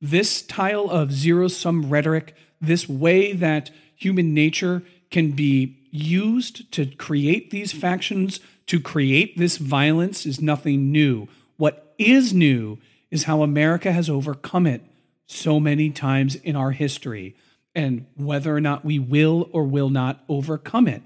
[0.01, 6.87] This style of zero sum rhetoric, this way that human nature can be used to
[6.87, 11.29] create these factions, to create this violence, is nothing new.
[11.57, 12.79] What is new
[13.11, 14.83] is how America has overcome it
[15.27, 17.35] so many times in our history,
[17.77, 21.03] and whether or not we will or will not overcome it,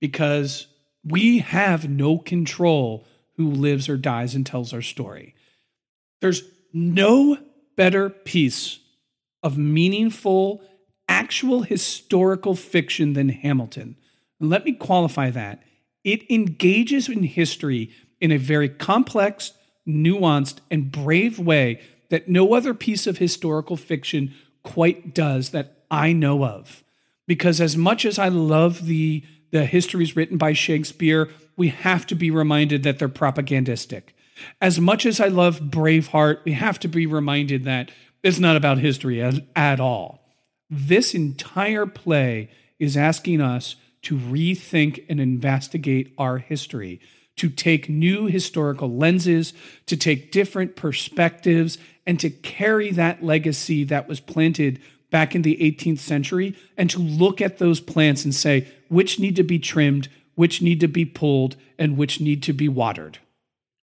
[0.00, 0.66] because
[1.02, 3.06] we have no control
[3.36, 5.34] who lives or dies and tells our story.
[6.20, 6.42] There's
[6.74, 7.38] no
[7.74, 8.80] better piece
[9.42, 10.62] of meaningful,
[11.08, 13.96] actual historical fiction than Hamilton.
[14.38, 15.62] And let me qualify that.
[16.04, 17.90] It engages in history
[18.20, 19.52] in a very complex,
[19.88, 26.12] nuanced, and brave way that no other piece of historical fiction quite does that I
[26.12, 26.84] know of.
[27.26, 32.14] Because as much as I love the, the histories written by Shakespeare, we have to
[32.14, 34.14] be reminded that they're propagandistic.
[34.60, 37.90] As much as I love Braveheart, we have to be reminded that
[38.22, 40.20] it's not about history at, at all.
[40.68, 47.00] This entire play is asking us to rethink and investigate our history,
[47.36, 49.52] to take new historical lenses,
[49.86, 54.80] to take different perspectives, and to carry that legacy that was planted
[55.10, 59.36] back in the 18th century and to look at those plants and say which need
[59.36, 63.18] to be trimmed, which need to be pulled, and which need to be watered.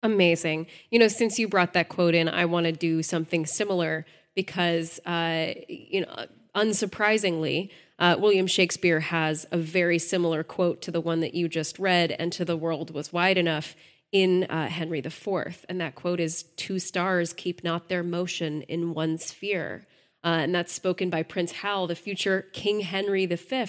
[0.03, 0.66] Amazing.
[0.91, 4.05] You know, since you brought that quote in, I want to do something similar
[4.35, 11.01] because, uh, you know, unsurprisingly, uh, William Shakespeare has a very similar quote to the
[11.01, 13.77] one that you just read, and to the world was wide enough
[14.12, 15.64] in uh, Henry IV.
[15.68, 19.87] And that quote is Two stars keep not their motion in one sphere.
[20.25, 23.66] Uh, and that's spoken by Prince Hal, the future King Henry V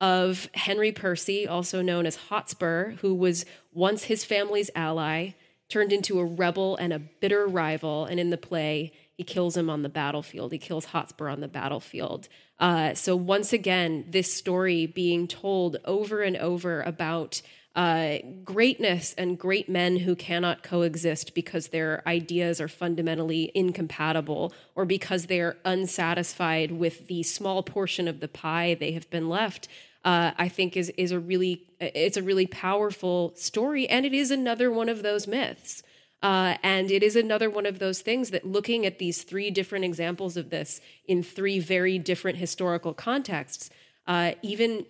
[0.00, 5.30] of Henry Percy, also known as Hotspur, who was once his family's ally,
[5.68, 8.04] turned into a rebel and a bitter rival.
[8.04, 10.52] And in the play, he kills him on the battlefield.
[10.52, 12.28] He kills Hotspur on the battlefield.
[12.60, 17.42] Uh, so, once again, this story being told over and over about
[17.78, 24.84] uh, greatness and great men who cannot coexist because their ideas are fundamentally incompatible or
[24.84, 29.68] because they're unsatisfied with the small portion of the pie they have been left.
[30.04, 34.32] Uh, I think is is a really it's a really powerful story, and it is
[34.32, 35.84] another one of those myths.
[36.20, 39.84] Uh, and it is another one of those things that looking at these three different
[39.84, 43.70] examples of this in three very different historical contexts,
[44.08, 44.84] uh, even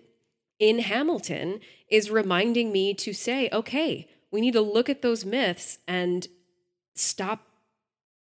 [0.59, 5.79] in Hamilton, is reminding me to say, okay, we need to look at those myths
[5.87, 6.27] and
[6.95, 7.47] stop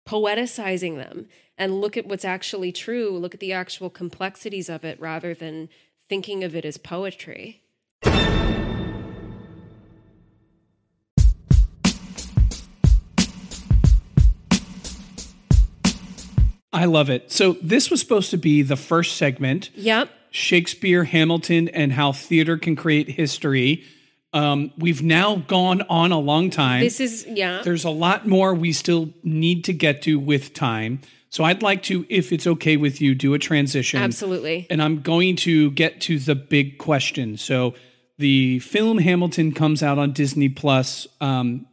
[0.07, 4.99] poeticizing them and look at what's actually true, look at the actual complexities of it
[4.99, 5.69] rather than
[6.09, 7.61] thinking of it as poetry.
[16.73, 17.31] I love it.
[17.31, 19.69] So this was supposed to be the first segment.
[19.75, 20.09] Yep.
[20.31, 23.83] Shakespeare, Hamilton, and how theater can create history.
[24.33, 26.81] Um, we've now gone on a long time.
[26.81, 27.61] This is yeah.
[27.63, 31.01] There's a lot more we still need to get to with time.
[31.29, 34.01] So I'd like to, if it's okay with you, do a transition.
[34.01, 34.67] Absolutely.
[34.69, 37.37] And I'm going to get to the big question.
[37.37, 37.73] So
[38.17, 41.67] the film Hamilton comes out on Disney Plus um,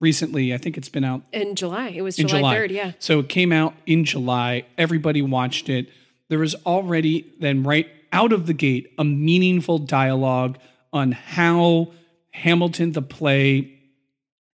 [0.00, 0.52] recently.
[0.52, 1.88] I think it's been out In July.
[1.90, 2.56] It was July, July.
[2.56, 2.92] 3rd, yeah.
[2.98, 4.66] So it came out in July.
[4.76, 5.88] Everybody watched it.
[6.28, 10.58] There was already then right out of the gate a meaningful dialogue
[10.92, 11.92] on how
[12.32, 13.78] Hamilton the play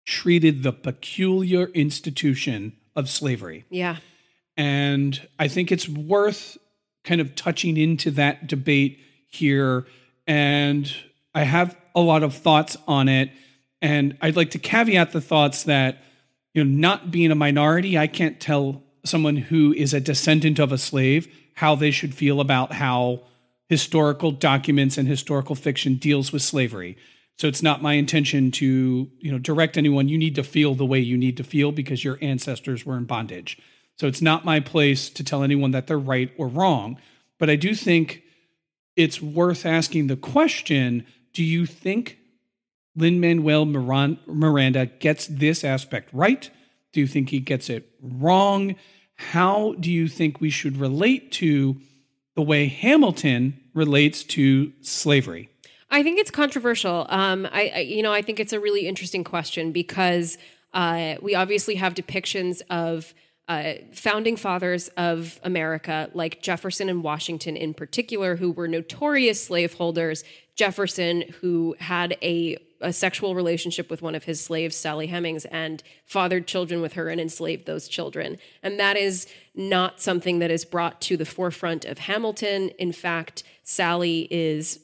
[0.06, 3.66] treated the peculiar institution of slavery.
[3.70, 3.98] Yeah.
[4.58, 6.58] And I think it's worth
[7.04, 9.86] kind of touching into that debate here.
[10.28, 10.94] And
[11.34, 13.32] I have a lot of thoughts on it.
[13.82, 16.04] And I'd like to caveat the thoughts that,
[16.54, 20.72] you know, not being a minority, I can't tell someone who is a descendant of
[20.72, 23.22] a slave how they should feel about how
[23.68, 26.98] historical documents and historical fiction deals with slavery.
[27.38, 30.10] So it's not my intention to, you know, direct anyone.
[30.10, 33.06] You need to feel the way you need to feel because your ancestors were in
[33.06, 33.58] bondage.
[33.98, 36.98] So it's not my place to tell anyone that they're right or wrong.
[37.40, 38.24] But I do think
[38.96, 42.18] it's worth asking the question do you think
[42.96, 46.50] Lin Manuel Miranda gets this aspect right?
[46.94, 48.76] Do you think he gets it wrong?
[49.16, 51.78] How do you think we should relate to
[52.36, 55.50] the way Hamilton relates to slavery?
[55.90, 57.06] I think it's controversial.
[57.10, 60.38] Um, I, I, you know, I think it's a really interesting question because
[60.74, 63.14] uh, we obviously have depictions of
[63.48, 70.24] uh, founding fathers of America, like Jefferson and Washington in particular, who were notorious slaveholders.
[70.56, 75.84] Jefferson, who had a, a sexual relationship with one of his slaves, Sally Hemings, and
[76.06, 78.38] fathered children with her and enslaved those children.
[78.64, 82.70] And that is not something that is brought to the forefront of Hamilton.
[82.80, 84.80] In fact, Sally is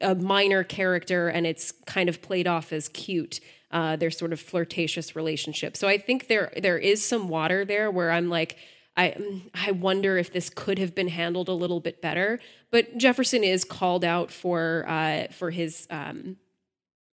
[0.00, 4.40] a minor character and it's kind of played off as cute uh, their sort of
[4.40, 5.76] flirtatious relationship.
[5.76, 8.56] So I think there there is some water there where I'm like,
[8.96, 9.16] I
[9.54, 12.40] I wonder if this could have been handled a little bit better.
[12.70, 15.86] But Jefferson is called out for uh, for his.
[15.90, 16.36] Um,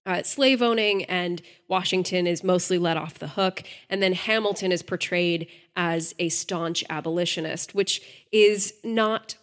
[0.06, 3.64] uh, slave owning, and Washington is mostly let off the hook.
[3.90, 8.02] And then Hamilton is portrayed as a staunch abolitionist, which
[8.32, 9.36] is not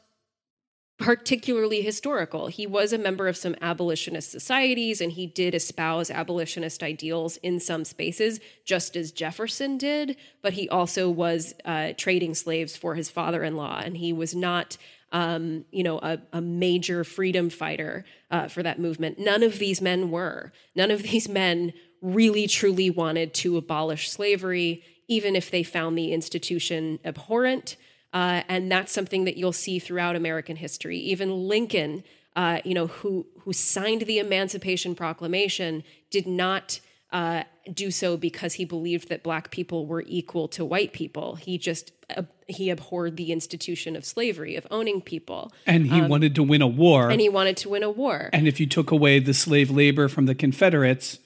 [1.02, 2.46] particularly historical.
[2.46, 7.58] He was a member of some abolitionist societies and he did espouse abolitionist ideals in
[7.58, 13.10] some spaces, just as Jefferson did, but he also was uh, trading slaves for his
[13.10, 14.76] father in law and he was not.
[15.12, 19.18] Um, you know, a, a, major freedom fighter uh, for that movement.
[19.18, 20.52] None of these men were.
[20.74, 26.12] None of these men really truly wanted to abolish slavery, even if they found the
[26.12, 27.76] institution abhorrent.
[28.12, 30.98] Uh, and that's something that you'll see throughout American history.
[30.98, 32.04] Even Lincoln,
[32.36, 36.80] uh, you know, who who signed the Emancipation Proclamation, did not
[37.12, 41.36] uh, do so because he believed that black people were equal to white people.
[41.36, 46.08] He just uh, he abhorred the institution of slavery, of owning people, and he um,
[46.08, 47.10] wanted to win a war.
[47.10, 48.30] And he wanted to win a war.
[48.32, 51.18] And if you took away the slave labor from the Confederates,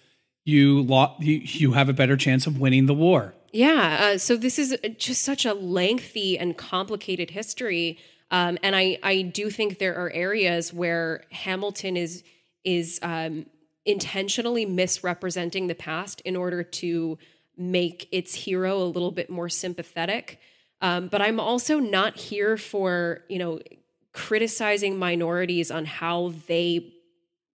[0.45, 3.34] you, lo- you you have a better chance of winning the war.
[3.53, 3.99] Yeah.
[4.01, 7.99] Uh, so this is just such a lengthy and complicated history.
[8.30, 12.22] Um, and I, I do think there are areas where Hamilton is
[12.64, 13.47] is um,
[13.87, 17.18] intentionally misrepresenting the past in order to
[17.57, 20.39] make its hero a little bit more sympathetic.
[20.82, 23.61] Um, but I'm also not here for you know
[24.12, 26.93] criticizing minorities on how they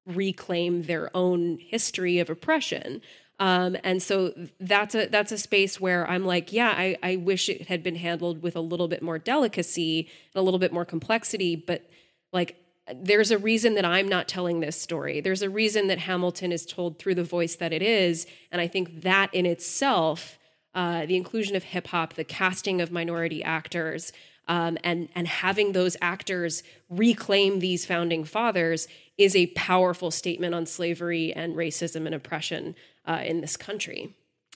[0.06, 3.02] reclaim their own history of oppression.
[3.38, 7.48] Um, and so that's a that's a space where I'm like, yeah, I, I wish
[7.48, 10.84] it had been handled with a little bit more delicacy and a little bit more
[10.84, 11.56] complexity.
[11.56, 11.88] But
[12.32, 12.59] like,
[12.94, 15.20] there's a reason that I'm not telling this story.
[15.20, 18.68] There's a reason that Hamilton is told through the voice that it is, and I
[18.68, 20.38] think that in itself,
[20.74, 24.12] uh, the inclusion of hip hop, the casting of minority actors,
[24.48, 30.66] um, and and having those actors reclaim these founding fathers is a powerful statement on
[30.66, 32.74] slavery and racism and oppression
[33.06, 34.14] uh, in this country.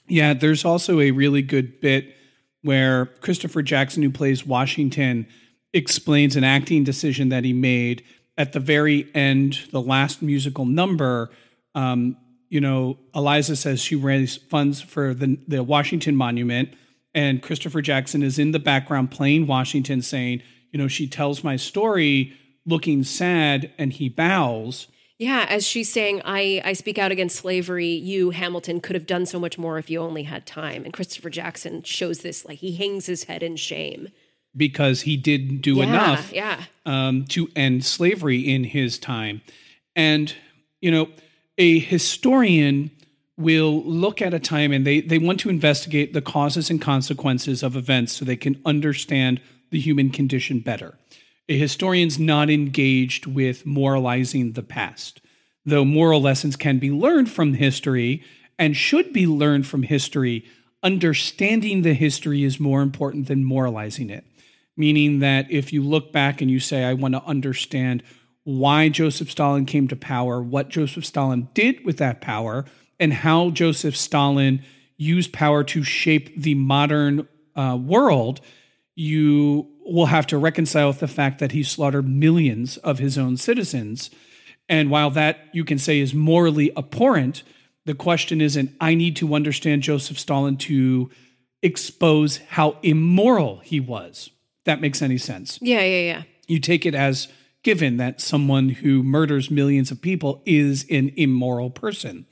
[0.09, 2.15] Yeah, there's also a really good bit
[2.63, 5.27] where Christopher Jackson, who plays Washington,
[5.73, 8.03] explains an acting decision that he made
[8.37, 11.31] at the very end, the last musical number.
[11.75, 12.17] Um,
[12.49, 16.75] you know, Eliza says she raised funds for the, the Washington Monument,
[17.15, 21.57] and Christopher Jackson is in the background playing Washington, saying, you know, she tells my
[21.57, 22.33] story
[22.67, 24.89] looking sad, and he bows.
[25.19, 27.91] Yeah, as she's saying, I, I speak out against slavery.
[27.91, 30.85] You, Hamilton, could have done so much more if you only had time.
[30.85, 34.09] And Christopher Jackson shows this, like he hangs his head in shame.
[34.57, 36.63] Because he didn't do yeah, enough Yeah.
[36.87, 39.43] um, to end slavery in his time.
[39.97, 40.35] And,
[40.81, 41.09] you know,
[41.59, 42.91] a historian
[43.37, 47.63] will look at a time and they, they want to investigate the causes and consequences
[47.63, 49.41] of events so they can understand
[49.71, 50.97] the human condition better.
[51.49, 55.21] A historian's not engaged with moralizing the past,
[55.67, 58.23] though moral lessons can be learned from history
[58.59, 60.45] and should be learned from history.
[60.83, 64.25] Understanding the history is more important than moralizing it,
[64.77, 68.03] meaning that if you look back and you say, I want to understand
[68.45, 72.65] why Joseph Stalin came to power, what Joseph Stalin did with that power,
[73.01, 74.63] and how Joseph Stalin
[74.97, 78.41] used power to shape the modern uh, world,
[78.95, 83.37] you will have to reconcile with the fact that he slaughtered millions of his own
[83.37, 84.11] citizens.
[84.69, 87.43] And while that you can say is morally abhorrent,
[87.85, 91.11] the question isn't, I need to understand Joseph Stalin to
[91.63, 94.31] expose how immoral he was.
[94.65, 95.59] That makes any sense.
[95.61, 96.23] Yeah, yeah, yeah.
[96.47, 97.29] You take it as
[97.63, 102.27] given that someone who murders millions of people is an immoral person.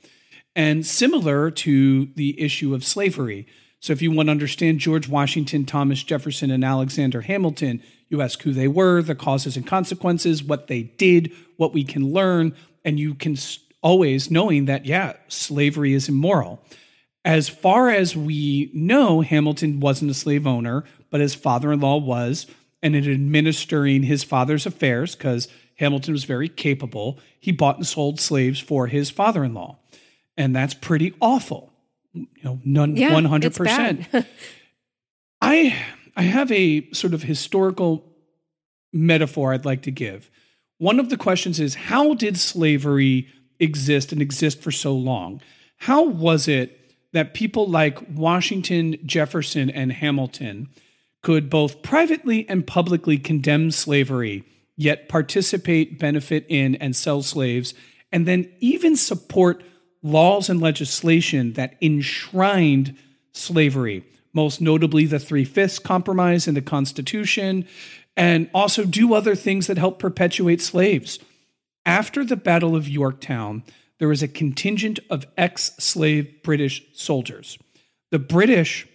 [0.55, 3.47] And similar to the issue of slavery.
[3.79, 8.41] So if you want to understand George Washington, Thomas Jefferson, and Alexander Hamilton, you ask
[8.43, 12.55] who they were, the causes and consequences, what they did, what we can learn,
[12.85, 13.35] and you can
[13.81, 16.61] always knowing that, yeah, slavery is immoral.
[17.25, 21.97] As far as we know, Hamilton wasn't a slave owner, but his father in law
[21.97, 22.47] was.
[22.81, 28.19] And in administering his father's affairs, because Hamilton was very capable, he bought and sold
[28.19, 29.77] slaves for his father in law
[30.37, 31.73] and that's pretty awful.
[32.13, 34.07] You know, none one hundred percent.
[35.41, 35.75] I
[36.15, 38.05] I have a sort of historical
[38.91, 40.29] metaphor I'd like to give.
[40.77, 43.27] One of the questions is how did slavery
[43.59, 45.41] exist and exist for so long?
[45.77, 46.79] How was it
[47.13, 50.69] that people like Washington, Jefferson, and Hamilton
[51.23, 54.43] could both privately and publicly condemn slavery,
[54.77, 57.73] yet participate, benefit in, and sell slaves,
[58.11, 59.63] and then even support
[60.03, 62.95] laws and legislation that enshrined
[63.31, 64.03] slavery,
[64.33, 67.65] most notably the Three Fifths Compromise in the Constitution,
[68.15, 71.17] and also do other things that help perpetuate slaves.
[71.85, 73.63] After the Battle of Yorktown,
[73.97, 77.57] there was a contingent of ex slave British soldiers.
[78.11, 78.87] The British,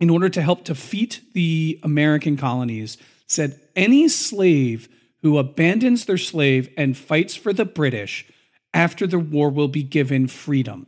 [0.00, 2.96] in order to help defeat the American colonies,
[3.26, 4.88] said any slave
[5.22, 8.26] who abandons their slave and fights for the British
[8.72, 10.86] after the war will be given freedom.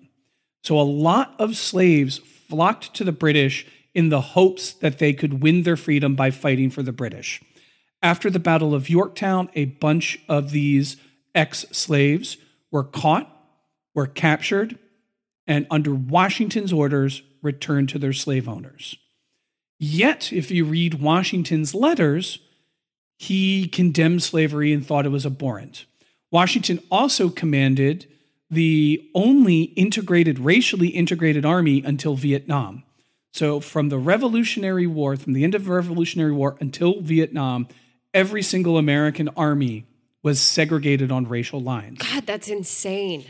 [0.65, 5.43] So a lot of slaves flocked to the British in the hopes that they could
[5.43, 7.43] win their freedom by fighting for the British.
[8.03, 10.97] After the Battle of Yorktown, a bunch of these
[11.35, 12.37] ex slaves
[12.71, 13.29] were caught,
[13.95, 14.79] were captured,
[15.47, 18.97] and under Washington's orders returned to their slave owners.
[19.85, 22.39] Yet, if you read Washington's letters,
[23.19, 25.87] he condemned slavery and thought it was abhorrent.
[26.31, 28.07] Washington also commanded
[28.49, 32.85] the only integrated, racially integrated army until Vietnam.
[33.33, 37.67] So, from the Revolutionary War, from the end of the Revolutionary War until Vietnam,
[38.15, 39.85] every single American army
[40.23, 41.99] was segregated on racial lines.
[41.99, 43.25] God, that's insane.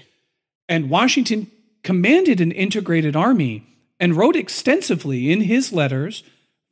[0.69, 1.51] And Washington
[1.83, 3.67] commanded an integrated army
[3.99, 6.23] and wrote extensively in his letters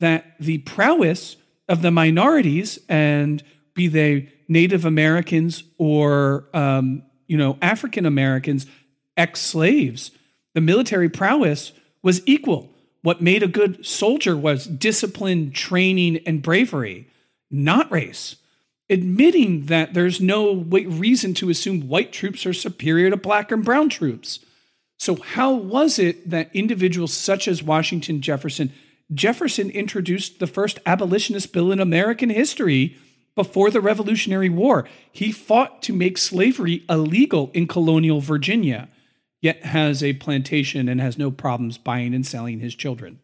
[0.01, 1.37] that the prowess
[1.69, 3.43] of the minorities, and
[3.75, 8.67] be they Native Americans or um, you know African Americans,
[9.17, 10.11] ex slaves.
[10.55, 11.73] The military prowess
[12.03, 12.71] was equal.
[13.03, 17.09] What made a good soldier was discipline, training, and bravery,
[17.51, 18.37] not race.
[18.91, 23.89] Admitting that there's no reason to assume white troops are superior to black and brown
[23.89, 24.41] troops.
[24.99, 28.73] So, how was it that individuals such as Washington Jefferson,
[29.13, 32.97] Jefferson introduced the first abolitionist bill in American history
[33.35, 34.89] before the Revolutionary War.
[35.11, 38.89] He fought to make slavery illegal in colonial Virginia,
[39.41, 43.19] yet has a plantation and has no problems buying and selling his children.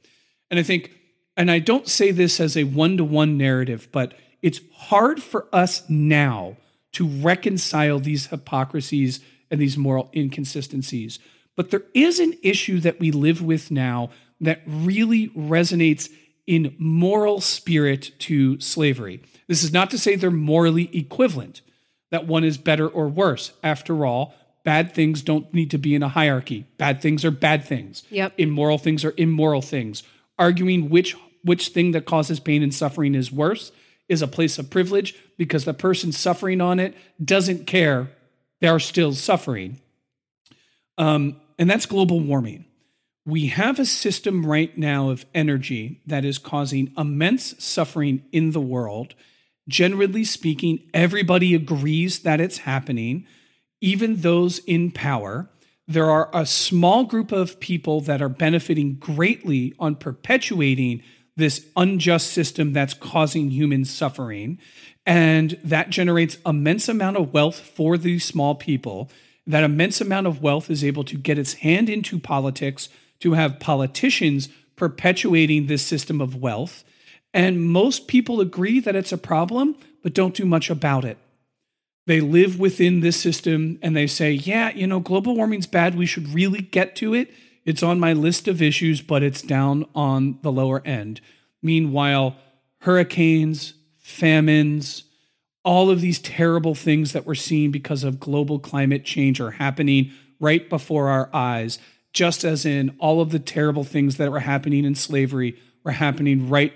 [0.50, 0.92] And I think,
[1.36, 5.46] and I don't say this as a one to one narrative, but it's hard for
[5.52, 6.56] us now
[6.92, 11.18] to reconcile these hypocrisies and these moral inconsistencies.
[11.56, 14.10] But there is an issue that we live with now
[14.40, 16.10] that really resonates
[16.46, 19.22] in moral spirit to slavery.
[19.48, 21.60] This is not to say they're morally equivalent,
[22.10, 23.52] that one is better or worse.
[23.62, 24.34] After all,
[24.64, 26.66] bad things don't need to be in a hierarchy.
[26.78, 28.02] Bad things are bad things.
[28.10, 28.34] Yep.
[28.38, 30.02] Immoral things are immoral things.
[30.38, 33.72] arguing which which thing that causes pain and suffering is worse
[34.08, 36.94] is a place of privilege because the person suffering on it
[37.24, 38.10] doesn't care
[38.60, 39.80] they're still suffering
[40.98, 42.65] um, and that's global warming
[43.26, 48.60] we have a system right now of energy that is causing immense suffering in the
[48.60, 49.14] world.
[49.68, 53.26] Generally speaking everybody agrees that it's happening
[53.80, 55.50] even those in power.
[55.88, 61.02] There are a small group of people that are benefiting greatly on perpetuating
[61.36, 64.58] this unjust system that's causing human suffering
[65.04, 69.10] and that generates immense amount of wealth for these small people.
[69.46, 72.88] That immense amount of wealth is able to get its hand into politics
[73.20, 76.84] to have politicians perpetuating this system of wealth
[77.32, 81.18] and most people agree that it's a problem but don't do much about it
[82.06, 85.96] they live within this system and they say, yeah, you know, global warming's bad.
[85.96, 87.32] We should really get to it.
[87.64, 91.20] It's on my list of issues, but it's down on the lower end.
[91.62, 92.36] Meanwhile,
[92.82, 95.02] hurricanes, famines,
[95.64, 100.12] all of these terrible things that we're seeing because of global climate change are happening
[100.38, 101.80] right before our eyes,
[102.16, 106.48] just as in all of the terrible things that were happening in slavery were happening
[106.48, 106.72] right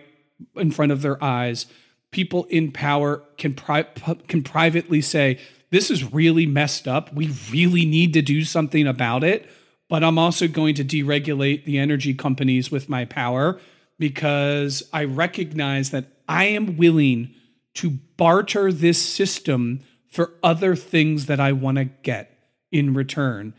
[0.57, 1.67] in front of their eyes
[2.11, 3.87] people in power can pri-
[4.29, 5.39] can privately say
[5.71, 7.12] this is really messed up.
[7.15, 9.49] We really need to do something about it.
[9.89, 13.61] But I'm also going to deregulate the energy companies with my power
[13.99, 17.35] because I recognize that I am willing
[17.75, 22.37] to barter this system for other things that I want to get
[22.71, 23.55] in return.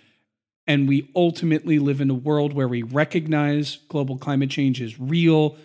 [0.72, 5.58] And we ultimately live in a world where we recognize global climate change is real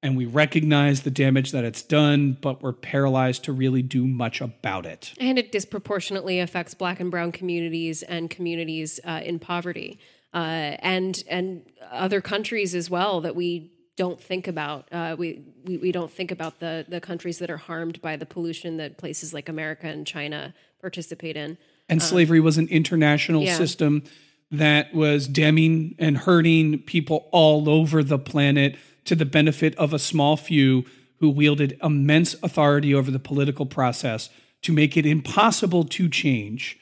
[0.00, 4.40] and we recognize the damage that it's done, but we're paralyzed to really do much
[4.40, 5.12] about it.
[5.18, 9.98] And it disproportionately affects Black and Brown communities and communities uh, in poverty,
[10.32, 14.86] uh, and and other countries as well that we don't think about.
[14.92, 18.26] Uh, we, we we don't think about the the countries that are harmed by the
[18.26, 21.58] pollution that places like America and China participate in.
[21.88, 23.56] And um, slavery was an international yeah.
[23.56, 24.04] system
[24.50, 29.98] that was damning and hurting people all over the planet to the benefit of a
[29.98, 30.84] small few
[31.18, 34.30] who wielded immense authority over the political process
[34.62, 36.78] to make it impossible to change.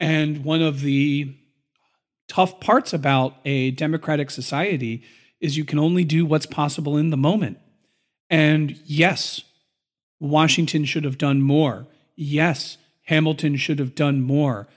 [0.00, 1.34] And one of the
[2.28, 5.02] tough parts about a democratic society
[5.40, 7.58] is you can only do what's possible in the moment.
[8.30, 9.42] And yes,
[10.20, 11.86] Washington should have done more.
[12.16, 14.68] Yes, Hamilton should have done more.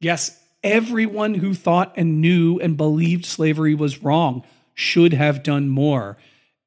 [0.00, 4.44] Yes, everyone who thought and knew and believed slavery was wrong
[4.74, 6.18] should have done more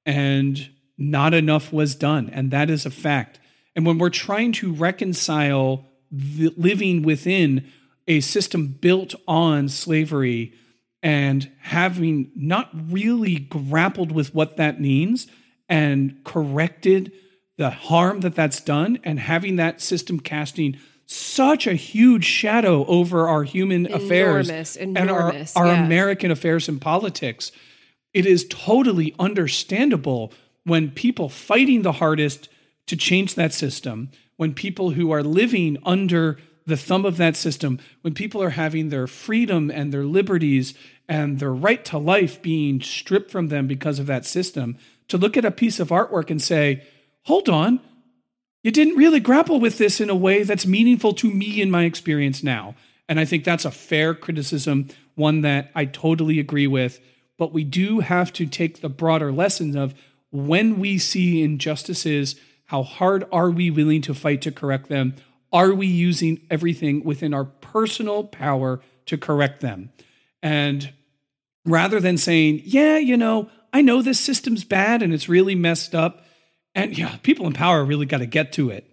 [0.06, 2.30] and not enough was done.
[2.30, 3.40] And that is a fact.
[3.76, 7.68] And when we're trying to reconcile living within
[8.08, 10.54] a system built on slavery
[11.04, 15.28] and having not really grappled with what that means
[15.68, 17.12] and corrected
[17.58, 20.78] the harm that that's done and having that system casting
[21.11, 25.86] such a huge shadow over our human enormous, affairs enormous, and our, our yeah.
[25.86, 27.52] American affairs and politics
[28.14, 30.34] it is totally understandable
[30.64, 32.49] when people fighting the hardest
[32.88, 37.80] to change that system, when people who are living under the thumb of that system,
[38.02, 40.73] when people are having their freedom and their liberties
[41.07, 44.77] and their right to life being stripped from them because of that system,
[45.07, 46.84] to look at a piece of artwork and say,
[47.23, 47.80] hold on,
[48.64, 51.84] you didn't really grapple with this in a way that's meaningful to me in my
[51.84, 52.76] experience now.
[53.07, 56.99] And I think that's a fair criticism, one that I totally agree with
[57.40, 59.95] but we do have to take the broader lessons of
[60.30, 65.15] when we see injustices, how hard are we willing to fight to correct them?
[65.52, 69.91] Are we using everything within our personal power to correct them?
[70.44, 70.94] And
[71.65, 75.95] rather than saying, yeah, you know, I know this system's bad and it's really messed
[75.95, 76.26] up.
[76.76, 78.86] And yeah, people in power really got to get to it.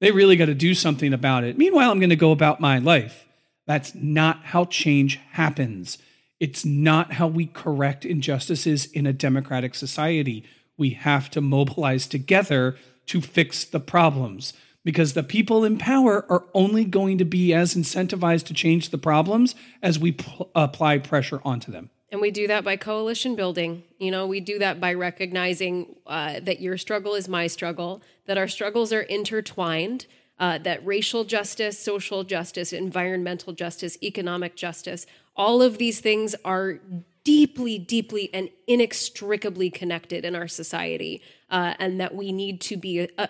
[0.00, 1.56] They really got to do something about it.
[1.58, 3.26] Meanwhile, I'm going to go about my life.
[3.66, 5.98] That's not how change happens.
[6.38, 10.44] It's not how we correct injustices in a democratic society.
[10.76, 12.76] We have to mobilize together
[13.06, 14.52] to fix the problems
[14.84, 18.98] because the people in power are only going to be as incentivized to change the
[18.98, 20.16] problems as we
[20.54, 21.90] apply pressure onto them.
[22.10, 23.82] And we do that by coalition building.
[23.98, 28.38] You know, we do that by recognizing uh, that your struggle is my struggle, that
[28.38, 30.06] our struggles are intertwined,
[30.38, 35.06] uh, that racial justice, social justice, environmental justice, economic justice
[35.36, 36.80] all of these things are
[37.24, 41.20] deeply, deeply, and inextricably connected in our society,
[41.50, 43.26] uh, and that we need to be uh,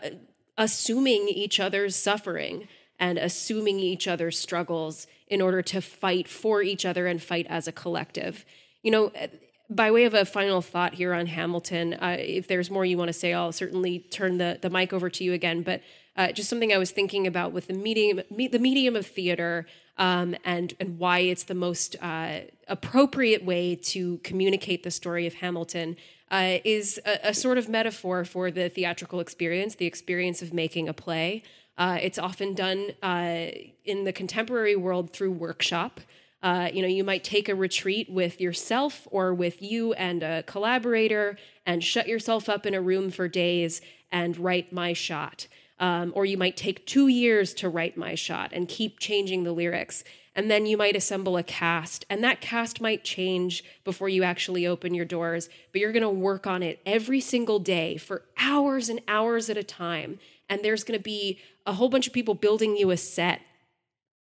[0.57, 6.86] assuming each other's suffering and assuming each other's struggles in order to fight for each
[6.86, 8.44] other and fight as a collective.
[8.82, 9.12] You know,
[9.69, 13.09] by way of a final thought here on Hamilton, uh, if there's more you want
[13.09, 15.62] to say, I'll certainly turn the, the mic over to you again.
[15.62, 15.82] But
[16.16, 19.66] uh, just something I was thinking about with the medium, me, the medium of theater,
[19.98, 25.35] um, and and why it's the most uh, appropriate way to communicate the story of
[25.35, 25.97] Hamilton
[26.31, 30.89] uh, is a, a, sort of metaphor for the theatrical experience, the experience of making
[30.89, 31.43] a play.
[31.78, 33.47] Uh, it's often done uh,
[33.85, 36.01] in the contemporary world through workshop.
[36.42, 40.42] Uh, you know, you might take a retreat with yourself or with you and a
[40.44, 43.80] collaborator and shut yourself up in a room for days
[44.12, 45.48] and write my shot.
[45.78, 49.52] Um, or you might take two years to write my shot and keep changing the
[49.52, 50.04] lyrics.
[50.34, 54.66] And then you might assemble a cast, and that cast might change before you actually
[54.66, 59.00] open your doors, but you're gonna work on it every single day for hours and
[59.08, 60.18] hours at a time.
[60.48, 63.40] And there's gonna be a whole bunch of people building you a set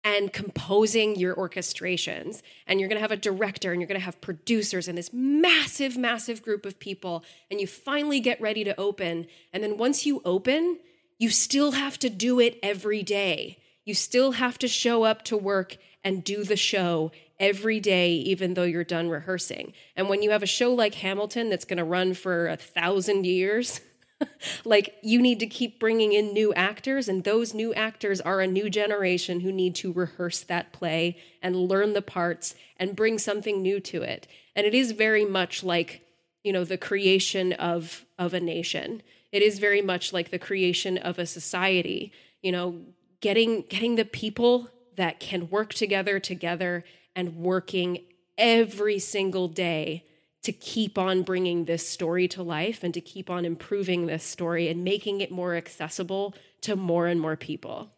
[0.06, 2.44] and composing your orchestrations.
[2.68, 5.11] And you're going to have a director and you're going to have producers and this
[5.11, 7.26] massive, massive group of people.
[7.49, 9.26] And you finally get ready to open.
[9.52, 10.77] And then once you open,
[11.18, 13.57] you still have to do it every day.
[13.84, 18.53] You still have to show up to work and do the show every day, even
[18.53, 19.73] though you're done rehearsing.
[19.95, 23.26] And when you have a show like Hamilton that's going to run for a thousand
[23.26, 23.82] years,
[24.65, 28.47] like you need to keep bringing in new actors and those new actors are a
[28.47, 33.61] new generation who need to rehearse that play and learn the parts and bring something
[33.61, 34.27] new to it.
[34.55, 36.01] And it is very much like
[36.43, 39.01] you know the creation of of a nation.
[39.31, 42.11] It is very much like the creation of a society
[42.41, 42.81] you know
[43.21, 46.83] getting getting the people that can work together together
[47.15, 48.03] and working
[48.37, 50.03] every single day
[50.45, 54.67] to keep on bringing this story to life and to keep on improving this story
[54.67, 57.91] and making it more accessible to more and more people.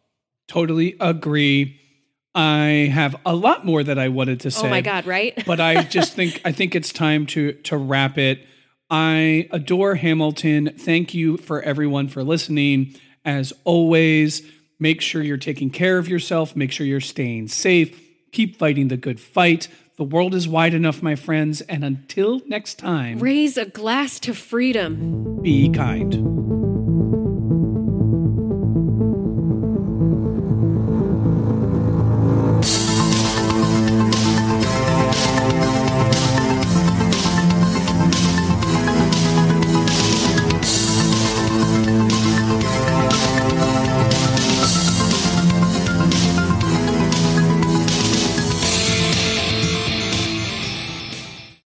[0.48, 1.78] Totally agree.
[2.34, 4.66] I have a lot more that I wanted to say.
[4.66, 5.42] Oh my god, right?
[5.46, 8.46] but I just think I think it's time to to wrap it.
[8.90, 10.72] I adore Hamilton.
[10.76, 12.94] Thank you for everyone for listening.
[13.24, 14.42] As always,
[14.78, 18.00] make sure you're taking care of yourself, make sure you're staying safe,
[18.32, 19.68] keep fighting the good fight.
[19.98, 24.32] The world is wide enough, my friends, and until next time, raise a glass to
[24.32, 25.42] freedom.
[25.42, 26.57] Be kind.